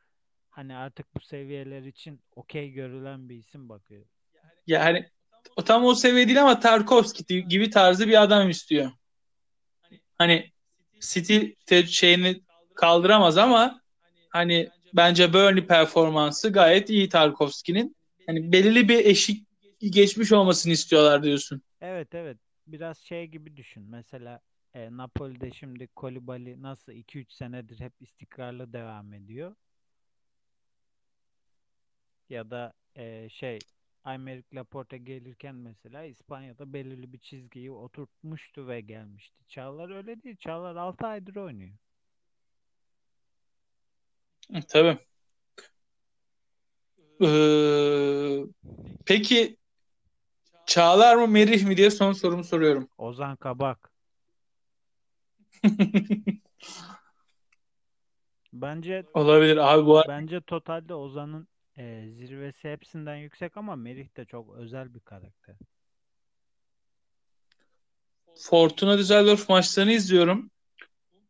hani 0.51 0.77
artık 0.77 1.15
bu 1.17 1.21
seviyeler 1.21 1.83
için 1.83 2.21
okey 2.37 2.71
görülen 2.71 3.29
bir 3.29 3.37
isim 3.37 3.69
bakıyor. 3.69 4.05
Yani 4.67 5.09
o 5.57 5.65
tam 5.65 5.85
o 5.85 5.95
seviye 5.95 6.27
değil 6.27 6.43
ama 6.43 6.61
Tarkovski 6.61 7.49
gibi 7.49 7.71
tarzı 7.71 8.09
bir 8.09 8.23
adam 8.23 8.51
istiyor. 8.51 8.91
Hani 10.19 10.53
City 11.01 11.39
şeyini 11.87 12.41
kaldıramaz 12.75 13.39
ama 13.39 13.81
hani 14.29 14.71
bence 14.95 15.33
Burnley 15.33 15.67
performansı 15.67 16.53
gayet 16.53 16.91
iyi 16.91 17.09
Tarkovski'nin. 17.09 17.97
Hani 18.27 18.53
belirli 18.53 18.89
bir 18.89 19.05
eşik 19.05 19.47
geçmiş 19.81 20.33
olmasını 20.33 20.73
istiyorlar 20.73 21.23
diyorsun. 21.23 21.63
Evet 21.81 22.15
evet 22.15 22.39
biraz 22.67 22.99
şey 22.99 23.27
gibi 23.27 23.57
düşün 23.57 23.83
mesela 23.83 24.41
e, 24.75 24.97
Napoli'de 24.97 25.51
şimdi 25.51 25.87
Kolibali 25.87 26.63
nasıl 26.63 26.93
iki 26.93 27.19
üç 27.19 27.33
senedir 27.33 27.81
hep 27.81 27.93
istikrarlı 28.01 28.73
devam 28.73 29.13
ediyor 29.13 29.55
ya 32.31 32.51
da 32.51 32.73
e, 32.97 33.29
şey 33.29 33.59
Aymeric 34.05 34.47
Laporte 34.55 34.99
gelirken 34.99 35.55
mesela 35.55 36.05
İspanya'da 36.05 36.73
belirli 36.73 37.13
bir 37.13 37.19
çizgiyi 37.19 37.71
oturtmuştu 37.71 38.69
ve 38.69 38.81
gelmişti. 38.81 39.37
Çağlar 39.49 39.91
öyle 39.91 40.23
değil. 40.23 40.37
Çağlar 40.37 40.77
6 40.77 41.07
aydır 41.07 41.37
oynuyor. 41.37 41.77
Tabii. 44.69 44.99
Ee, 47.23 48.45
peki 49.07 49.59
Çağlar 50.69 51.17
mı 51.17 51.29
Merih 51.29 51.65
mi 51.65 51.77
diye 51.77 51.91
son 51.91 52.13
sorumu 52.13 52.45
soruyorum. 52.45 52.89
Ozan 52.99 53.37
Kabak. 53.37 53.93
Bence 58.53 59.05
Olabilir 59.15 59.57
abi 59.57 59.87
bu 59.87 60.03
bence 60.09 60.41
totalde 60.41 60.95
Ozan'ın 60.95 61.49
e, 61.77 62.11
zirvesi 62.11 62.69
hepsinden 62.69 63.17
yüksek 63.17 63.57
ama 63.57 63.77
Merih 63.77 64.17
de 64.17 64.25
çok 64.25 64.57
özel 64.57 64.95
bir 64.95 65.01
karakter. 65.01 65.57
Fortuna 68.37 68.99
Düsseldorf 68.99 69.49
maçlarını 69.49 69.93
izliyorum. 69.93 70.51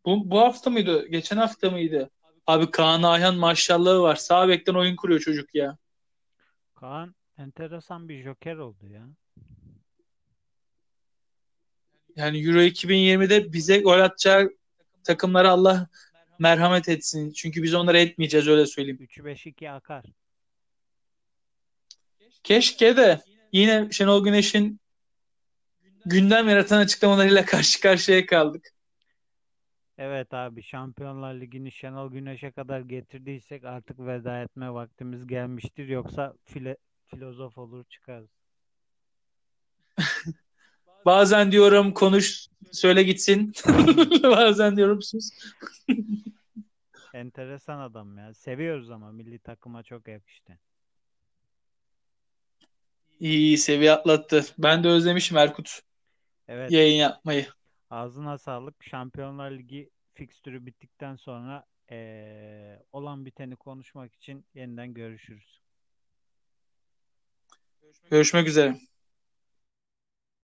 Bu, 0.05 0.31
bu 0.31 0.41
hafta 0.41 0.71
mıydı? 0.71 1.07
Geçen 1.07 1.37
hafta 1.37 1.71
mıydı? 1.71 2.11
Abi 2.49 2.71
Kaan 2.71 3.03
Ayhan 3.03 3.37
maşallahı 3.37 4.03
var. 4.03 4.17
Sağ 4.17 4.49
bekten 4.49 4.75
oyun 4.75 4.97
kuruyor 4.97 5.21
çocuk 5.21 5.55
ya. 5.55 5.79
Kaan 6.75 7.15
enteresan 7.39 8.09
bir 8.09 8.23
joker 8.23 8.57
oldu 8.57 8.87
ya. 8.87 9.09
Yani 12.17 12.47
Euro 12.47 12.59
2020'de 12.59 13.53
bize 13.53 13.79
gol 13.79 13.99
atacağı 13.99 14.51
takımlara 15.05 15.51
Allah 15.51 15.89
merhamet 16.39 16.89
etsin. 16.89 17.33
Çünkü 17.33 17.63
biz 17.63 17.75
onlara 17.75 17.99
etmeyeceğiz 17.99 18.49
öyle 18.49 18.67
söyleyeyim. 18.67 18.99
3-5-2 19.01 19.71
akar. 19.71 20.05
Keşke 22.43 22.97
de 22.97 23.21
yine 23.53 23.89
Şenol 23.91 24.25
Güneş'in 24.25 24.81
gündem 26.05 26.49
yaratan 26.49 26.79
açıklamalarıyla 26.79 27.45
karşı 27.45 27.81
karşıya 27.81 28.27
kaldık. 28.27 28.78
Evet 29.99 30.35
abi 30.35 30.63
Şampiyonlar 30.63 31.35
Ligi'ni 31.35 31.73
Şenol 31.73 32.11
Güneş'e 32.11 32.51
kadar 32.51 32.81
getirdiysek 32.81 33.65
artık 33.65 33.99
veda 33.99 34.43
etme 34.43 34.73
vaktimiz 34.75 35.27
gelmiştir. 35.27 35.89
Yoksa 35.89 36.35
file, 36.45 36.77
filozof 37.07 37.59
olur 37.59 37.85
çıkarız. 37.85 38.31
Bazen 41.05 41.53
diyorum 41.53 41.95
konuş 41.95 42.47
söyle 42.73 43.03
gitsin. 43.03 43.53
Bazen 44.23 44.77
diyorum 44.77 45.03
sus. 45.03 45.31
Enteresan 47.15 47.79
adam 47.79 48.19
ya. 48.19 48.35
Seviyoruz 48.35 48.91
ama 48.91 49.13
milli 49.13 49.39
takıma 49.39 49.83
çok 49.83 50.09
yakıştı. 50.09 50.59
İyi 53.21 53.59
seviye 53.59 53.93
atlattı. 53.93 54.47
Ben 54.59 54.85
de 54.85 54.89
özlemişim 54.89 55.37
Erkut 55.37 55.81
Evet 56.49 56.71
yayın 56.71 56.97
yapmayı. 56.97 57.47
Ağzına 57.91 58.39
sağlık. 58.39 58.85
Şampiyonlar 58.85 59.51
Ligi 59.51 59.91
fikstürü 60.15 60.67
bittikten 60.67 61.17
sonra 61.17 61.65
eee, 61.91 62.83
olan 62.93 63.25
biteni 63.27 63.57
konuşmak 63.57 64.15
için 64.15 64.47
yeniden 64.55 64.95
görüşürüz. 64.95 65.61
Görüşmek 68.11 68.49
üzere. 68.49 68.77